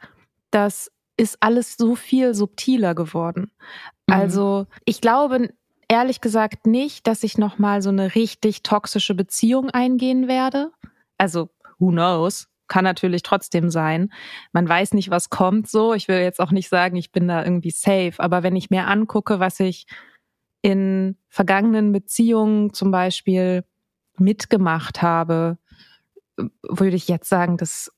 [0.52, 3.50] das ist alles so viel subtiler geworden.
[4.06, 4.14] Mhm.
[4.14, 5.50] Also ich glaube
[5.88, 10.70] ehrlich gesagt nicht, dass ich noch mal so eine richtig toxische Beziehung eingehen werde.
[11.18, 12.48] Also who knows?
[12.68, 14.10] Kann natürlich trotzdem sein.
[14.52, 15.92] Man weiß nicht, was kommt so.
[15.92, 18.14] Ich will jetzt auch nicht sagen, ich bin da irgendwie safe.
[18.16, 19.86] Aber wenn ich mir angucke, was ich
[20.62, 23.64] in vergangenen Beziehungen zum Beispiel
[24.16, 25.58] mitgemacht habe,
[26.62, 27.92] würde ich jetzt sagen, das,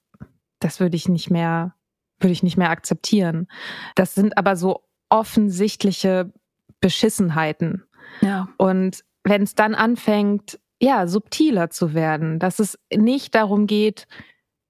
[0.58, 1.74] das würde ich nicht mehr,
[2.20, 3.48] würde ich nicht mehr akzeptieren.
[3.94, 6.32] Das sind aber so offensichtliche
[6.80, 7.84] Beschissenheiten.
[8.20, 8.48] Ja.
[8.58, 14.06] Und wenn es dann anfängt, ja, subtiler zu werden, dass es nicht darum geht,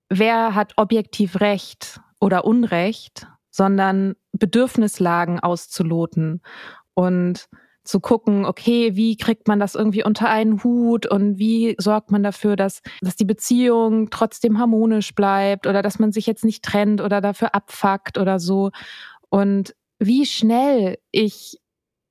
[0.09, 6.43] wer hat objektiv Recht oder Unrecht, sondern Bedürfnislagen auszuloten
[6.95, 7.49] und
[7.85, 12.23] zu gucken, okay, wie kriegt man das irgendwie unter einen Hut und wie sorgt man
[12.23, 17.01] dafür, dass, dass die Beziehung trotzdem harmonisch bleibt oder dass man sich jetzt nicht trennt
[17.01, 18.71] oder dafür abfuckt oder so.
[19.29, 21.61] Und wie schnell ich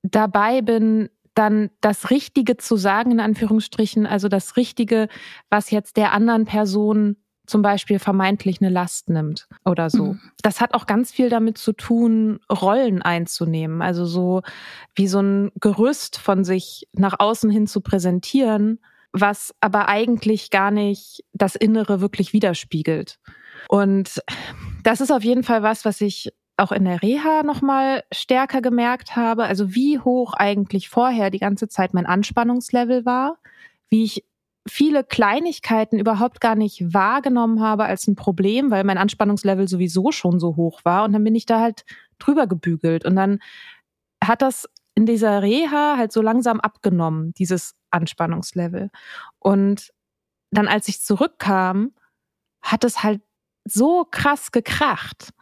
[0.03, 5.07] dabei bin, dann das Richtige zu sagen, in Anführungsstrichen, also das Richtige,
[5.49, 10.13] was jetzt der anderen Person zum Beispiel vermeintlich eine Last nimmt oder so.
[10.13, 10.21] Mhm.
[10.41, 13.81] Das hat auch ganz viel damit zu tun, Rollen einzunehmen.
[13.81, 14.41] Also so
[14.95, 18.79] wie so ein Gerüst von sich nach außen hin zu präsentieren,
[19.11, 23.19] was aber eigentlich gar nicht das Innere wirklich widerspiegelt.
[23.67, 24.21] Und
[24.83, 29.15] das ist auf jeden Fall was, was ich auch in der Reha nochmal stärker gemerkt
[29.15, 33.37] habe, also wie hoch eigentlich vorher die ganze Zeit mein Anspannungslevel war,
[33.89, 34.23] wie ich
[34.67, 40.39] viele Kleinigkeiten überhaupt gar nicht wahrgenommen habe als ein Problem, weil mein Anspannungslevel sowieso schon
[40.39, 41.03] so hoch war.
[41.03, 41.83] Und dann bin ich da halt
[42.19, 43.05] drüber gebügelt.
[43.05, 43.39] Und dann
[44.23, 48.89] hat das in dieser Reha halt so langsam abgenommen, dieses Anspannungslevel.
[49.39, 49.91] Und
[50.51, 51.93] dann, als ich zurückkam,
[52.61, 53.21] hat es halt
[53.65, 55.33] so krass gekracht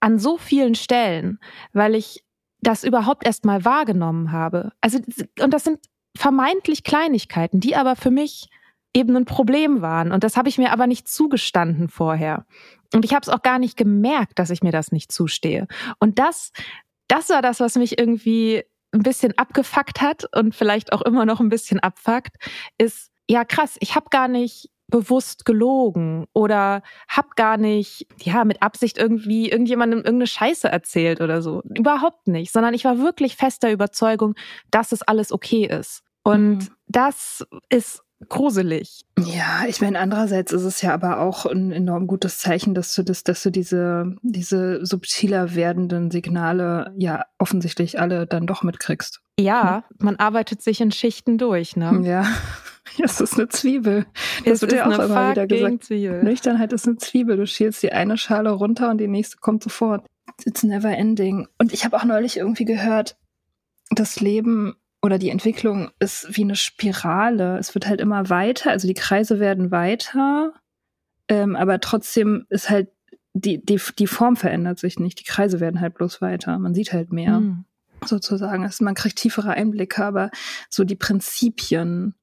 [0.00, 1.38] an so vielen Stellen,
[1.72, 2.24] weil ich
[2.60, 4.72] das überhaupt erst mal wahrgenommen habe.
[4.80, 4.98] Also,
[5.40, 5.80] und das sind
[6.16, 8.48] vermeintlich Kleinigkeiten, die aber für mich
[8.94, 10.12] eben ein Problem waren.
[10.12, 12.46] Und das habe ich mir aber nicht zugestanden vorher.
[12.94, 15.66] Und ich habe es auch gar nicht gemerkt, dass ich mir das nicht zustehe.
[15.98, 16.52] Und das,
[17.08, 18.62] das war das, was mich irgendwie
[18.92, 22.36] ein bisschen abgefuckt hat und vielleicht auch immer noch ein bisschen abfuckt,
[22.78, 28.62] ist, ja krass, ich habe gar nicht bewusst gelogen oder hab gar nicht, ja, mit
[28.62, 31.62] Absicht irgendwie irgendjemandem irgendeine Scheiße erzählt oder so.
[31.76, 34.36] Überhaupt nicht, sondern ich war wirklich fester Überzeugung,
[34.70, 36.04] dass es alles okay ist.
[36.22, 36.68] Und mhm.
[36.86, 39.04] das ist gruselig.
[39.18, 43.02] Ja, ich meine, andererseits ist es ja aber auch ein enorm gutes Zeichen, dass du
[43.02, 49.20] das, dass du diese, diese subtiler werdenden Signale ja offensichtlich alle dann doch mitkriegst.
[49.38, 49.96] Ja, hm.
[49.98, 52.00] man arbeitet sich in Schichten durch, ne?
[52.02, 52.26] Ja.
[53.02, 54.06] Es ist eine Zwiebel.
[54.44, 55.84] Das es wird ja auch immer wieder gesagt.
[55.84, 56.22] Zwiebel.
[56.22, 57.38] Nüchternheit ist eine Zwiebel.
[57.38, 60.06] Du schälst die eine Schale runter und die nächste kommt sofort.
[60.44, 61.48] It's never ending.
[61.58, 63.16] Und ich habe auch neulich irgendwie gehört,
[63.90, 64.74] das Leben
[65.04, 67.58] oder die Entwicklung ist wie eine Spirale.
[67.58, 70.54] Es wird halt immer weiter, also die Kreise werden weiter,
[71.28, 72.88] ähm, aber trotzdem ist halt
[73.34, 75.20] die, die, die Form verändert sich nicht.
[75.20, 76.58] Die Kreise werden halt bloß weiter.
[76.58, 77.66] Man sieht halt mehr, mhm.
[78.02, 78.62] sozusagen.
[78.62, 80.30] Also man kriegt tiefere Einblicke, aber
[80.70, 82.14] so die Prinzipien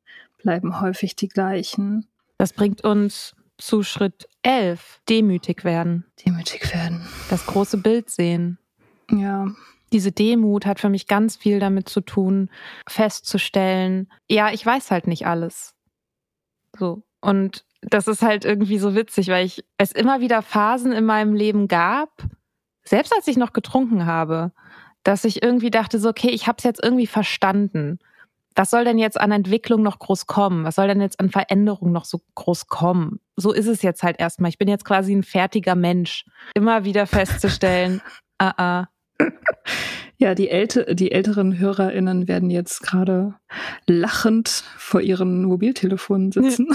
[0.42, 2.08] bleiben häufig die gleichen.
[2.40, 6.06] Das bringt uns zu Schritt 11, demütig werden.
[6.26, 7.06] Demütig werden.
[7.30, 8.58] Das große Bild sehen.
[9.12, 9.54] Ja
[9.92, 12.50] diese Demut hat für mich ganz viel damit zu tun,
[12.88, 15.76] festzustellen, ja, ich weiß halt nicht alles.
[16.78, 17.04] So.
[17.22, 21.34] Und das ist halt irgendwie so witzig, weil ich es immer wieder Phasen in meinem
[21.34, 22.10] Leben gab,
[22.84, 24.52] selbst als ich noch getrunken habe,
[25.04, 28.00] dass ich irgendwie dachte, so, okay, ich habe es jetzt irgendwie verstanden.
[28.56, 30.66] Was soll denn jetzt an Entwicklung noch groß kommen?
[30.66, 33.20] Was soll denn jetzt an Veränderung noch so groß kommen?
[33.36, 34.50] So ist es jetzt halt erstmal.
[34.50, 36.26] Ich bin jetzt quasi ein fertiger Mensch.
[36.54, 38.02] Immer wieder festzustellen,
[38.38, 38.88] ah, ah,
[40.18, 43.36] ja, die, älte, die älteren HörerInnen werden jetzt gerade
[43.88, 46.68] lachend vor ihren Mobiltelefonen sitzen.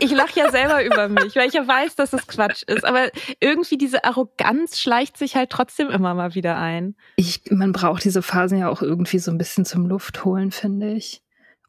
[0.00, 2.84] Ich lache ja selber über mich, weil ich ja weiß, dass es Quatsch ist.
[2.84, 3.08] Aber
[3.40, 6.96] irgendwie diese Arroganz schleicht sich halt trotzdem immer mal wieder ein.
[7.16, 11.22] Ich, man braucht diese Phasen ja auch irgendwie so ein bisschen zum Luftholen, finde ich.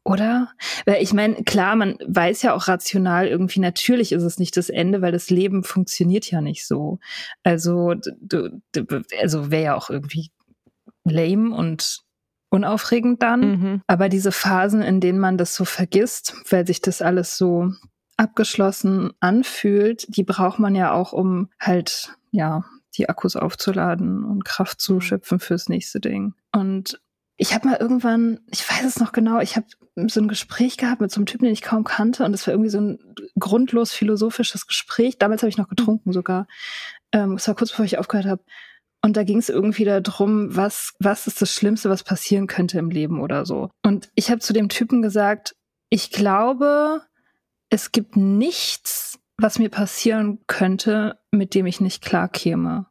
[0.04, 0.52] Oder?
[0.86, 4.70] Weil ich meine, klar, man weiß ja auch rational irgendwie, natürlich ist es nicht das
[4.70, 6.98] Ende, weil das Leben funktioniert ja nicht so.
[7.42, 10.30] Also, du, du, also wäre ja auch irgendwie
[11.04, 12.00] lame und
[12.50, 13.40] unaufregend dann.
[13.40, 13.82] Mhm.
[13.86, 17.72] Aber diese Phasen, in denen man das so vergisst, weil sich das alles so
[18.16, 22.64] abgeschlossen anfühlt, die braucht man ja auch, um halt, ja,
[22.96, 25.00] die Akkus aufzuladen und Kraft zu mhm.
[25.02, 26.34] schöpfen fürs nächste Ding.
[26.52, 27.00] Und
[27.40, 29.66] ich habe mal irgendwann, ich weiß es noch genau, ich habe
[30.08, 32.52] so ein Gespräch gehabt mit so einem Typen, den ich kaum kannte, und es war
[32.52, 32.98] irgendwie so ein
[33.38, 35.18] grundlos philosophisches Gespräch.
[35.18, 36.48] Damals habe ich noch getrunken sogar.
[37.12, 38.42] Ähm, es war kurz bevor ich aufgehört habe.
[39.02, 42.90] Und da ging es irgendwie darum, was, was ist das Schlimmste, was passieren könnte im
[42.90, 43.70] Leben oder so.
[43.84, 45.54] Und ich habe zu dem Typen gesagt,
[45.88, 47.02] ich glaube,
[47.70, 52.86] es gibt nichts, was mir passieren könnte, mit dem ich nicht klarkäme.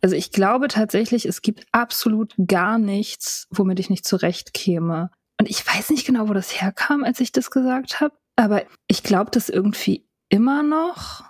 [0.00, 5.10] Also ich glaube tatsächlich, es gibt absolut gar nichts, womit ich nicht zurechtkäme.
[5.40, 9.02] Und ich weiß nicht genau, wo das herkam, als ich das gesagt habe, aber ich
[9.02, 11.24] glaube das irgendwie immer noch.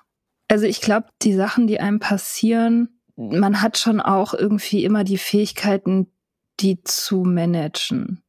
[0.49, 5.19] Also ich glaube, die Sachen, die einem passieren, man hat schon auch irgendwie immer die
[5.19, 6.13] Fähigkeiten,
[6.61, 8.23] die zu managen.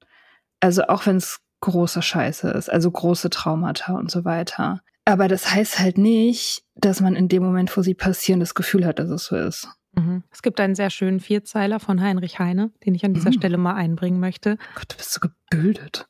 [0.60, 4.82] Also auch wenn es große Scheiße ist, also große Traumata und so weiter.
[5.06, 8.86] Aber das heißt halt nicht, dass man in dem Moment, wo sie passieren, das Gefühl
[8.86, 9.68] hat, dass es so ist.
[10.00, 10.24] Mhm.
[10.32, 13.34] Es gibt einen sehr schönen Vierzeiler von Heinrich Heine, den ich an dieser mhm.
[13.34, 14.58] Stelle mal einbringen möchte.
[14.76, 16.08] Gott, du bist so gebildet.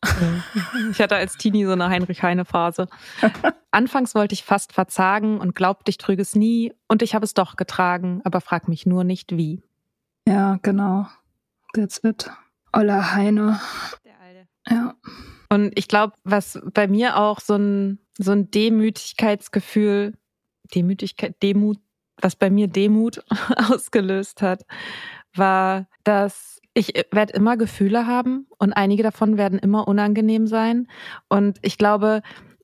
[0.92, 2.88] Ich hatte als Teenie so eine Heinrich Heine-Phase.
[3.72, 7.34] Anfangs wollte ich fast verzagen und glaubte, ich trüge es nie und ich habe es
[7.34, 9.64] doch getragen, aber frag mich nur nicht wie.
[10.28, 11.08] Ja, genau.
[11.74, 12.30] That's it.
[12.72, 13.60] Oller Heine.
[14.06, 14.48] Der Alte.
[14.70, 14.96] Ja.
[15.50, 20.14] Und ich glaube, was bei mir auch so ein, so ein Demütigkeitsgefühl,
[20.76, 21.80] Demütigkeit, Demut,
[22.22, 23.24] was bei mir Demut
[23.70, 24.66] ausgelöst hat,
[25.34, 30.88] war, dass ich werde immer Gefühle haben und einige davon werden immer unangenehm sein.
[31.28, 32.22] Und ich glaube,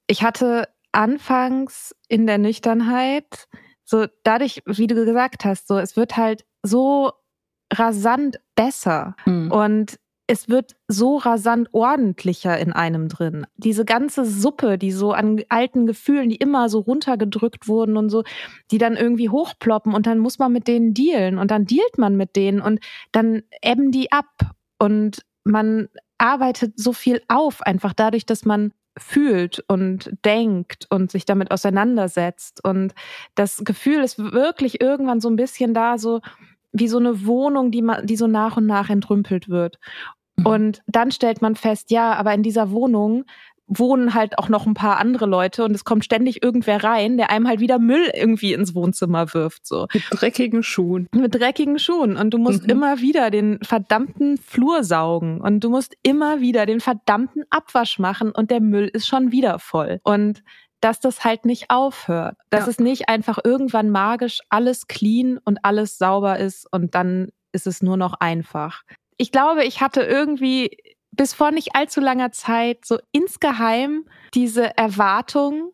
[0.08, 3.48] ich hatte anfangs in der Nüchternheit,
[3.84, 7.12] so dadurch, wie du gesagt hast, so es wird halt so
[7.74, 9.16] rasant besser.
[9.26, 9.52] Mhm.
[9.52, 13.46] Und es wird so rasant ordentlicher in einem drin.
[13.58, 18.24] Diese ganze Suppe, die so an alten Gefühlen, die immer so runtergedrückt wurden und so,
[18.72, 22.16] die dann irgendwie hochploppen und dann muss man mit denen dealen und dann dealt man
[22.16, 22.80] mit denen und
[23.12, 29.64] dann ebben die ab und man arbeitet so viel auf, einfach dadurch, dass man fühlt
[29.68, 32.64] und denkt und sich damit auseinandersetzt.
[32.64, 32.94] Und
[33.36, 36.22] das Gefühl ist wirklich irgendwann so ein bisschen da, so,
[36.78, 39.80] wie so eine Wohnung, die, man, die so nach und nach entrümpelt wird.
[40.38, 40.46] Mhm.
[40.46, 43.26] Und dann stellt man fest, ja, aber in dieser Wohnung
[43.68, 47.32] wohnen halt auch noch ein paar andere Leute und es kommt ständig irgendwer rein, der
[47.32, 49.88] einem halt wieder Müll irgendwie ins Wohnzimmer wirft, so.
[49.92, 51.08] Mit dreckigen Schuhen.
[51.16, 52.16] Mit dreckigen Schuhen.
[52.16, 52.70] Und du musst mhm.
[52.70, 58.32] immer wieder den verdammten Flur saugen und du musst immer wieder den verdammten Abwasch machen
[58.32, 60.00] und der Müll ist schon wieder voll.
[60.04, 60.44] Und
[60.82, 62.38] dass das halt nicht aufhört.
[62.50, 62.72] Dass ja.
[62.72, 67.82] es nicht einfach irgendwann magisch alles clean und alles sauber ist und dann ist es
[67.82, 68.84] nur noch einfach.
[69.18, 70.78] Ich glaube, ich hatte irgendwie
[71.12, 75.72] bis vor nicht allzu langer Zeit so insgeheim diese Erwartung,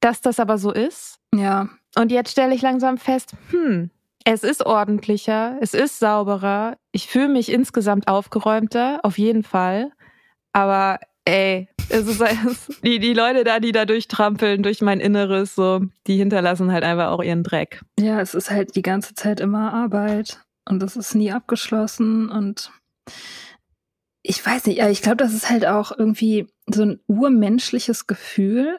[0.00, 1.18] dass das aber so ist.
[1.34, 1.68] Ja.
[1.96, 3.90] Und jetzt stelle ich langsam fest, hm,
[4.24, 9.92] es ist ordentlicher, es ist sauberer, ich fühle mich insgesamt aufgeräumter, auf jeden Fall.
[10.52, 12.20] Aber ey, ist,
[12.84, 17.10] die, die Leute da, die da durchtrampeln durch mein Inneres, so, die hinterlassen halt einfach
[17.10, 17.82] auch ihren Dreck.
[17.98, 22.72] Ja, es ist halt die ganze Zeit immer Arbeit und es ist nie abgeschlossen und
[24.24, 28.78] ich weiß nicht, ich glaube, das ist halt auch irgendwie so ein urmenschliches Gefühl,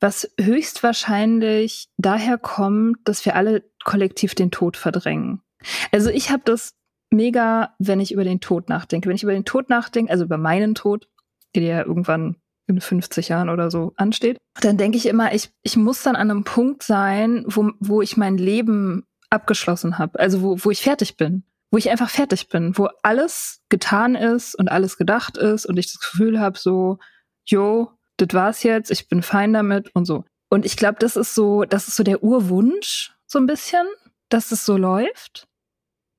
[0.00, 5.42] was höchstwahrscheinlich daher kommt, dass wir alle kollektiv den Tod verdrängen.
[5.90, 6.74] Also ich habe das
[7.10, 9.08] mega, wenn ich über den Tod nachdenke.
[9.08, 11.08] Wenn ich über den Tod nachdenke, also über meinen Tod,
[11.54, 12.36] der ja irgendwann
[12.66, 16.30] in 50 Jahren oder so ansteht, dann denke ich immer, ich, ich muss dann an
[16.30, 21.16] einem Punkt sein, wo, wo ich mein Leben abgeschlossen habe, also wo, wo ich fertig
[21.16, 25.78] bin, wo ich einfach fertig bin, wo alles getan ist und alles gedacht ist und
[25.78, 26.98] ich das Gefühl habe, so,
[27.44, 30.24] jo, das war's jetzt, ich bin fein damit und so.
[30.48, 33.86] Und ich glaube, das ist so, das ist so der Urwunsch, so ein bisschen,
[34.28, 35.48] dass es so läuft.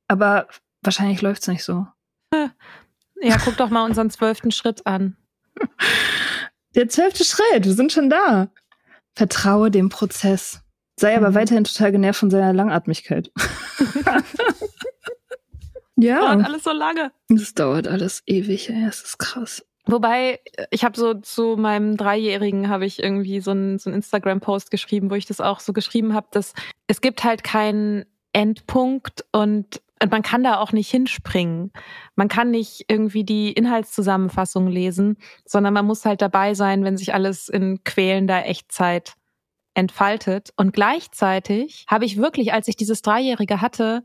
[0.08, 0.48] Aber
[0.82, 1.88] wahrscheinlich läuft's nicht so.
[3.20, 5.18] Ja, guck doch mal unseren zwölften Schritt an.
[6.76, 8.50] Der zwölfte Schritt, wir sind schon da.
[9.16, 10.62] Vertraue dem Prozess.
[11.00, 11.36] Sei aber mhm.
[11.36, 13.32] weiterhin total genervt von seiner Langatmigkeit.
[15.96, 16.20] ja.
[16.20, 17.12] Dauert alles so lange.
[17.30, 18.84] Das dauert alles ewig, ey.
[18.86, 19.64] Das ist krass.
[19.88, 25.10] Wobei, ich habe so zu meinem Dreijährigen habe ich irgendwie so einen so Instagram-Post geschrieben,
[25.10, 26.54] wo ich das auch so geschrieben habe, dass
[26.88, 31.72] es gibt halt keinen Endpunkt und man kann da auch nicht hinspringen.
[32.16, 37.14] Man kann nicht irgendwie die Inhaltszusammenfassung lesen, sondern man muss halt dabei sein, wenn sich
[37.14, 39.14] alles in quälender Echtzeit
[39.74, 40.52] entfaltet.
[40.56, 44.04] Und gleichzeitig habe ich wirklich, als ich dieses Dreijährige hatte,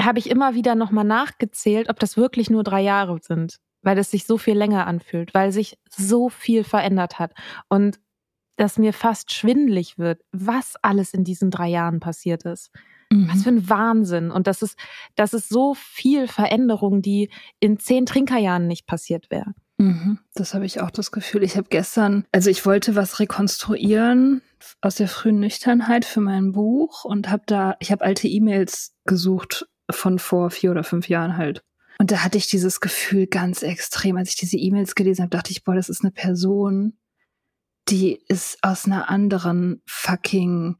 [0.00, 4.10] habe ich immer wieder nochmal nachgezählt, ob das wirklich nur drei Jahre sind, weil es
[4.10, 7.32] sich so viel länger anfühlt, weil sich so viel verändert hat.
[7.68, 7.98] Und
[8.56, 12.70] dass mir fast schwindlig wird, was alles in diesen drei Jahren passiert ist.
[13.10, 13.28] Mhm.
[13.30, 14.30] Was für ein Wahnsinn.
[14.30, 14.76] Und das ist,
[15.14, 17.30] das ist so viel Veränderung, die
[17.60, 19.54] in zehn Trinkerjahren nicht passiert wäre.
[19.78, 20.18] Mhm.
[20.34, 21.42] Das habe ich auch das Gefühl.
[21.42, 24.42] Ich habe gestern, also ich wollte was rekonstruieren
[24.80, 29.66] aus der frühen Nüchternheit für mein Buch und habe da, ich habe alte E-Mails gesucht
[29.90, 31.62] von vor vier oder fünf Jahren halt.
[31.98, 34.16] Und da hatte ich dieses Gefühl ganz extrem.
[34.16, 36.96] Als ich diese E-Mails gelesen habe, dachte ich, boah, das ist eine Person,
[37.88, 40.76] die ist aus einer anderen fucking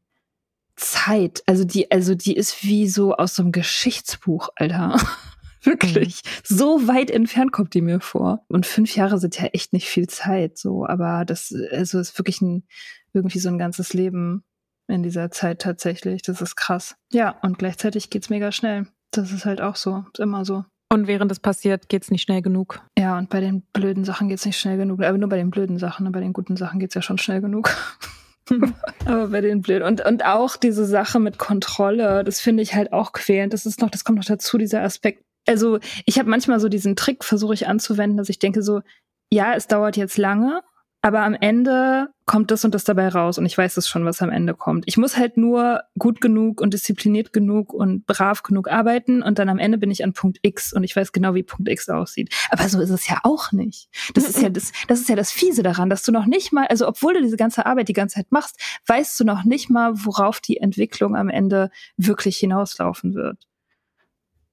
[0.79, 1.43] Zeit.
[1.47, 5.01] Also die, also die ist wie so aus so einem Geschichtsbuch, Alter.
[5.63, 6.23] Wirklich.
[6.25, 6.29] Mhm.
[6.45, 8.45] So weit entfernt kommt die mir vor.
[8.49, 10.87] Und fünf Jahre sind ja echt nicht viel Zeit, so.
[10.87, 12.65] Aber das, also ist wirklich ein,
[13.13, 14.45] irgendwie so ein ganzes Leben
[14.87, 16.23] in dieser Zeit tatsächlich.
[16.23, 16.97] Das ist krass.
[17.13, 18.87] Ja, und gleichzeitig geht's mega schnell.
[19.11, 20.05] Das ist halt auch so.
[20.13, 20.65] Ist immer so.
[20.91, 22.81] Und während es passiert, geht's nicht schnell genug.
[22.99, 25.03] Ja, und bei den blöden Sachen geht's nicht schnell genug.
[25.03, 26.11] Aber nur bei den blöden Sachen.
[26.13, 27.71] Bei den guten Sachen geht's ja schon schnell genug.
[29.07, 29.87] Aber bei den blöden.
[29.87, 33.53] Und, und auch diese Sache mit Kontrolle, das finde ich halt auch quälend.
[33.53, 35.23] Das ist noch, das kommt noch dazu, dieser Aspekt.
[35.47, 38.83] Also, ich habe manchmal so diesen Trick, versuche ich anzuwenden, dass ich denke so,
[39.31, 40.63] ja, es dauert jetzt lange,
[41.01, 44.21] aber am Ende kommt das und das dabei raus und ich weiß es schon, was
[44.21, 44.85] am Ende kommt.
[44.87, 49.49] Ich muss halt nur gut genug und diszipliniert genug und brav genug arbeiten und dann
[49.49, 52.35] am Ende bin ich an Punkt X und ich weiß genau, wie Punkt X aussieht.
[52.51, 53.89] Aber so ist es ja auch nicht.
[54.15, 56.67] Das ist ja das, das ist ja das Fiese daran, dass du noch nicht mal,
[56.67, 59.93] also obwohl du diese ganze Arbeit die ganze Zeit machst, weißt du noch nicht mal,
[60.05, 63.39] worauf die Entwicklung am Ende wirklich hinauslaufen wird.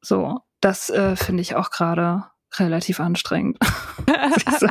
[0.02, 2.26] So, das äh, finde ich auch gerade
[2.60, 3.58] relativ anstrengend.
[4.60, 4.68] so.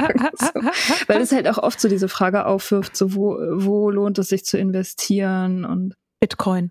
[1.07, 4.45] Weil es halt auch oft so diese Frage aufwirft, so wo, wo lohnt es sich
[4.45, 6.71] zu investieren und Bitcoin.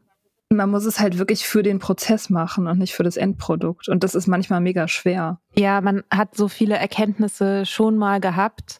[0.50, 3.90] Man muss es halt wirklich für den Prozess machen und nicht für das Endprodukt.
[3.90, 5.40] Und das ist manchmal mega schwer.
[5.56, 8.80] Ja, man hat so viele Erkenntnisse schon mal gehabt.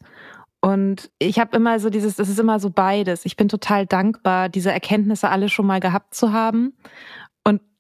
[0.62, 3.26] Und ich habe immer so dieses, es ist immer so beides.
[3.26, 6.74] Ich bin total dankbar, diese Erkenntnisse alle schon mal gehabt zu haben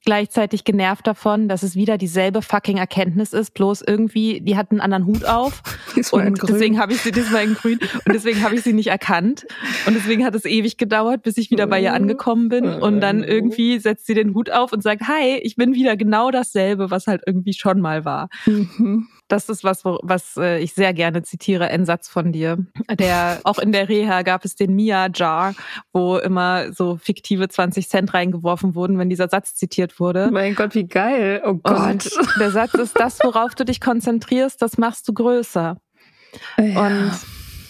[0.05, 4.81] gleichzeitig genervt davon, dass es wieder dieselbe fucking Erkenntnis ist, bloß irgendwie, die hat einen
[4.81, 5.61] anderen Hut auf.
[6.11, 7.79] Und deswegen habe ich sie diesmal in grün.
[7.79, 9.45] Und deswegen habe ich sie nicht erkannt.
[9.85, 12.65] Und deswegen hat es ewig gedauert, bis ich wieder bei ihr angekommen bin.
[12.65, 16.31] Und dann irgendwie setzt sie den Hut auf und sagt, hi, ich bin wieder genau
[16.31, 18.29] dasselbe, was halt irgendwie schon mal war.
[18.45, 22.57] Mhm das ist was, was äh, ich sehr gerne zitiere, ein Satz von dir.
[22.87, 25.55] Der auch in der Reha gab es den Mia Jar,
[25.91, 30.29] wo immer so fiktive 20 Cent reingeworfen wurden, wenn dieser Satz zitiert wurde.
[30.31, 31.41] Mein Gott, wie geil.
[31.45, 31.79] Oh Gott.
[31.79, 35.77] Und der Satz ist das, worauf du dich konzentrierst, das machst du größer.
[36.59, 36.85] Ja.
[36.85, 37.11] Und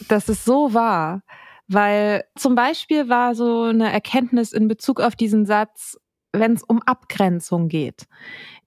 [0.09, 1.21] das ist so wahr.
[1.69, 5.97] Weil zum Beispiel war so eine Erkenntnis in Bezug auf diesen Satz,
[6.33, 8.05] wenn es um Abgrenzung geht.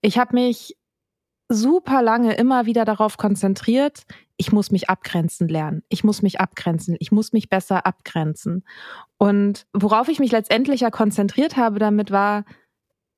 [0.01, 0.77] Ich habe mich
[1.49, 4.03] super lange immer wieder darauf konzentriert,
[4.37, 5.83] ich muss mich abgrenzen lernen.
[5.89, 6.97] Ich muss mich abgrenzen.
[6.99, 8.65] Ich muss mich besser abgrenzen.
[9.19, 12.45] Und worauf ich mich letztendlich ja konzentriert habe damit war,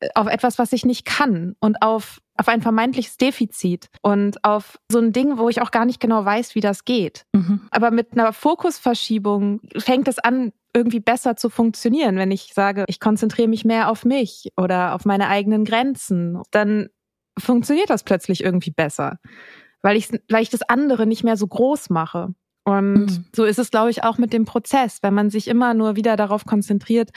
[0.01, 4.79] äh, auf etwas, was ich nicht kann und auf, auf ein vermeintliches Defizit und auf
[4.91, 7.25] so ein Ding, wo ich auch gar nicht genau weiß, wie das geht.
[7.33, 7.63] Mhm.
[7.71, 13.01] Aber mit einer Fokusverschiebung fängt es an, irgendwie besser zu funktionieren, wenn ich sage, ich
[13.01, 16.91] konzentriere mich mehr auf mich oder auf meine eigenen Grenzen, dann
[17.39, 19.19] funktioniert das plötzlich irgendwie besser
[19.83, 22.35] weil ich, weil ich das andere nicht mehr so groß mache.
[22.65, 23.25] Und mhm.
[23.35, 24.99] so ist es, glaube ich, auch mit dem Prozess.
[25.03, 27.11] Wenn man sich immer nur wieder darauf konzentriert,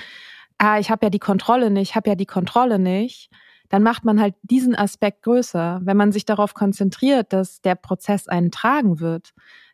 [0.57, 3.29] ah, ich habe ja die Kontrolle nicht, ich habe ja die Kontrolle nicht,
[3.69, 5.81] dann macht man halt diesen Aspekt größer.
[5.83, 9.31] Wenn man sich darauf konzentriert, dass der Prozess einen tragen wird,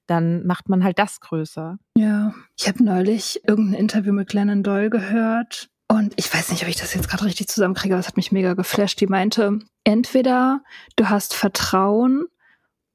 [0.08, 1.78] dann macht man halt das größer.
[1.98, 6.70] Ja, ich habe neulich irgendein Interview mit Glennon Doyle gehört und ich weiß nicht, ob
[6.70, 9.00] ich das jetzt gerade richtig zusammenkriege, aber es hat mich mega geflasht.
[9.00, 10.62] Die meinte, entweder
[10.98, 12.26] du hast Vertrauen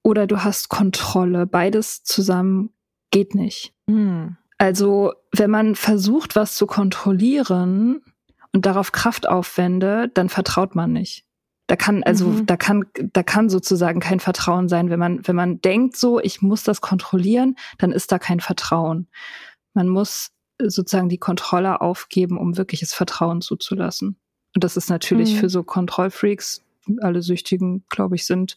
[0.03, 1.47] oder du hast Kontrolle.
[1.47, 2.70] Beides zusammen
[3.11, 3.72] geht nicht.
[3.86, 4.36] Mhm.
[4.59, 8.03] Also, wenn man versucht, was zu kontrollieren
[8.53, 11.24] und darauf Kraft aufwendet, dann vertraut man nicht.
[11.68, 12.47] Da kann also mhm.
[12.47, 16.43] da kann da kann sozusagen kein Vertrauen sein, wenn man wenn man denkt so, ich
[16.43, 19.09] muss das kontrollieren, dann ist da kein Vertrauen.
[19.72, 24.17] Man muss sozusagen die Kontrolle aufgeben, um wirkliches Vertrauen zuzulassen.
[24.55, 25.39] Und das ist natürlich mhm.
[25.39, 26.63] für so Kontrollfreaks
[27.01, 28.57] alle Süchtigen, glaube ich, sind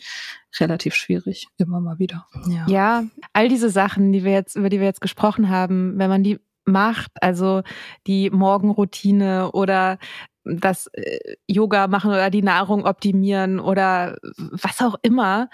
[0.59, 2.27] relativ schwierig, immer mal wieder.
[2.47, 2.65] Ja.
[2.67, 6.23] ja, all diese Sachen, die wir jetzt, über die wir jetzt gesprochen haben, wenn man
[6.23, 7.61] die macht, also
[8.07, 9.99] die Morgenroutine oder
[10.43, 15.49] das äh, Yoga machen oder die Nahrung optimieren oder was auch immer,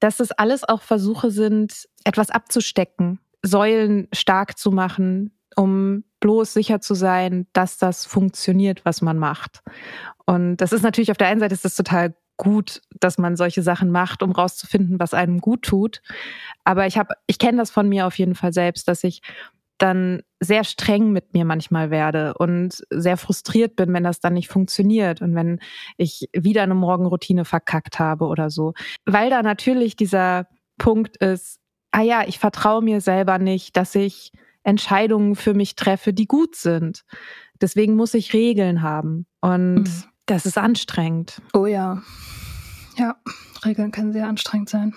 [0.00, 6.80] dass das alles auch Versuche sind, etwas abzustecken, Säulen stark zu machen, um bloß sicher
[6.80, 9.62] zu sein, dass das funktioniert, was man macht.
[10.26, 13.62] Und das ist natürlich auf der einen Seite ist das total gut, dass man solche
[13.62, 16.02] Sachen macht, um rauszufinden, was einem gut tut.
[16.64, 19.22] Aber ich habe, ich kenne das von mir auf jeden Fall selbst, dass ich
[19.78, 24.48] dann sehr streng mit mir manchmal werde und sehr frustriert bin, wenn das dann nicht
[24.48, 25.60] funktioniert und wenn
[25.96, 28.72] ich wieder eine Morgenroutine verkackt habe oder so.
[29.04, 30.46] Weil da natürlich dieser
[30.78, 34.32] Punkt ist, ah ja, ich vertraue mir selber nicht, dass ich
[34.66, 37.04] Entscheidungen für mich treffe, die gut sind.
[37.60, 39.26] Deswegen muss ich Regeln haben.
[39.40, 40.04] Und mhm.
[40.26, 41.40] das ist anstrengend.
[41.54, 42.02] Oh ja.
[42.96, 43.16] Ja,
[43.64, 44.94] Regeln können sehr anstrengend sein.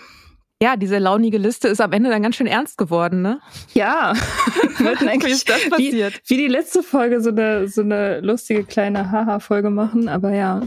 [0.62, 3.40] Ja, diese launige Liste ist am Ende dann ganz schön ernst geworden, ne?
[3.74, 4.14] Ja.
[4.80, 6.22] wollten eigentlich, wie ist das passiert?
[6.26, 10.62] Wie, wie, die letzte Folge so eine, so eine lustige kleine Haha-Folge machen, aber ja,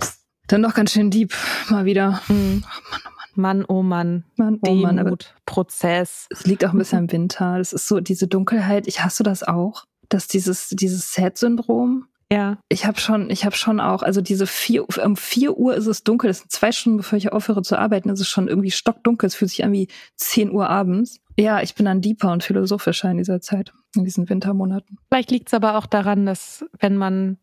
[0.46, 1.34] dann doch ganz schön deep
[1.68, 2.22] mal wieder.
[2.28, 2.64] Mhm.
[2.64, 4.24] Oh Mann, oh Mann, oh Mann.
[4.36, 5.16] Mann, oh Demut, Mann.
[5.46, 6.26] Prozess.
[6.30, 7.58] Es liegt auch ein bisschen im Winter.
[7.58, 8.86] Das ist so diese Dunkelheit.
[8.86, 12.06] Ich hasse das auch, dass dieses, dieses Sad-Syndrom.
[12.32, 12.56] Ja.
[12.70, 16.02] Ich habe schon, ich habe schon auch, also diese vier, um vier Uhr ist es
[16.02, 16.28] dunkel.
[16.28, 18.08] Das sind zwei Stunden, bevor ich aufhöre zu arbeiten.
[18.08, 19.26] Es ist schon irgendwie stockdunkel.
[19.26, 21.20] Es fühlt sich an wie zehn Uhr abends.
[21.38, 24.98] Ja, ich bin dann deeper und philosophischer in dieser Zeit, in diesen Wintermonaten.
[25.08, 27.38] Vielleicht liegt es aber auch daran, dass wenn man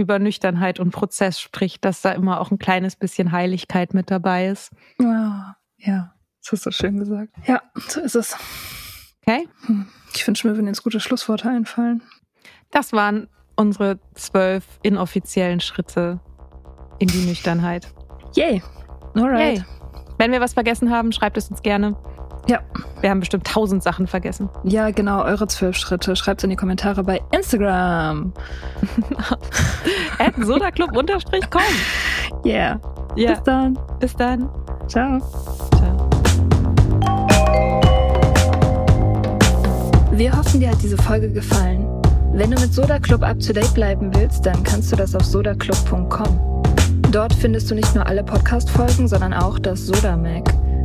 [0.00, 4.48] über Nüchternheit und Prozess spricht, dass da immer auch ein kleines bisschen Heiligkeit mit dabei
[4.48, 4.72] ist.
[4.98, 7.32] Ja, ja, das hast du schön gesagt.
[7.46, 8.36] Ja, so ist es.
[9.22, 9.48] Okay.
[9.66, 9.86] Hm.
[10.14, 12.02] Ich wünsche mir, wenn jetzt gute Schlussworte einfallen.
[12.70, 16.20] Das waren unsere zwölf inoffiziellen Schritte
[16.98, 17.92] in die Nüchternheit.
[18.34, 18.62] Yay.
[19.14, 19.58] Alright.
[19.58, 19.64] Yay.
[20.18, 21.96] Wenn wir was vergessen haben, schreibt es uns gerne.
[22.50, 22.58] Ja.
[23.00, 24.48] Wir haben bestimmt tausend Sachen vergessen.
[24.64, 26.16] Ja, genau, eure zwölf Schritte.
[26.16, 28.32] Schreibt es in die Kommentare bei Instagram.
[30.18, 31.06] At sodaclub-com.
[32.44, 32.80] Yeah.
[33.16, 33.34] yeah.
[33.34, 33.78] Bis dann.
[34.00, 34.48] Bis dann.
[34.88, 35.20] Ciao.
[35.76, 36.10] Ciao.
[40.10, 41.86] Wir hoffen, dir hat diese Folge gefallen.
[42.32, 45.24] Wenn du mit Soda Club up to date bleiben willst, dann kannst du das auf
[45.24, 46.64] sodaclub.com.
[47.12, 50.52] Dort findest du nicht nur alle Podcast-Folgen, sondern auch das Soda Mag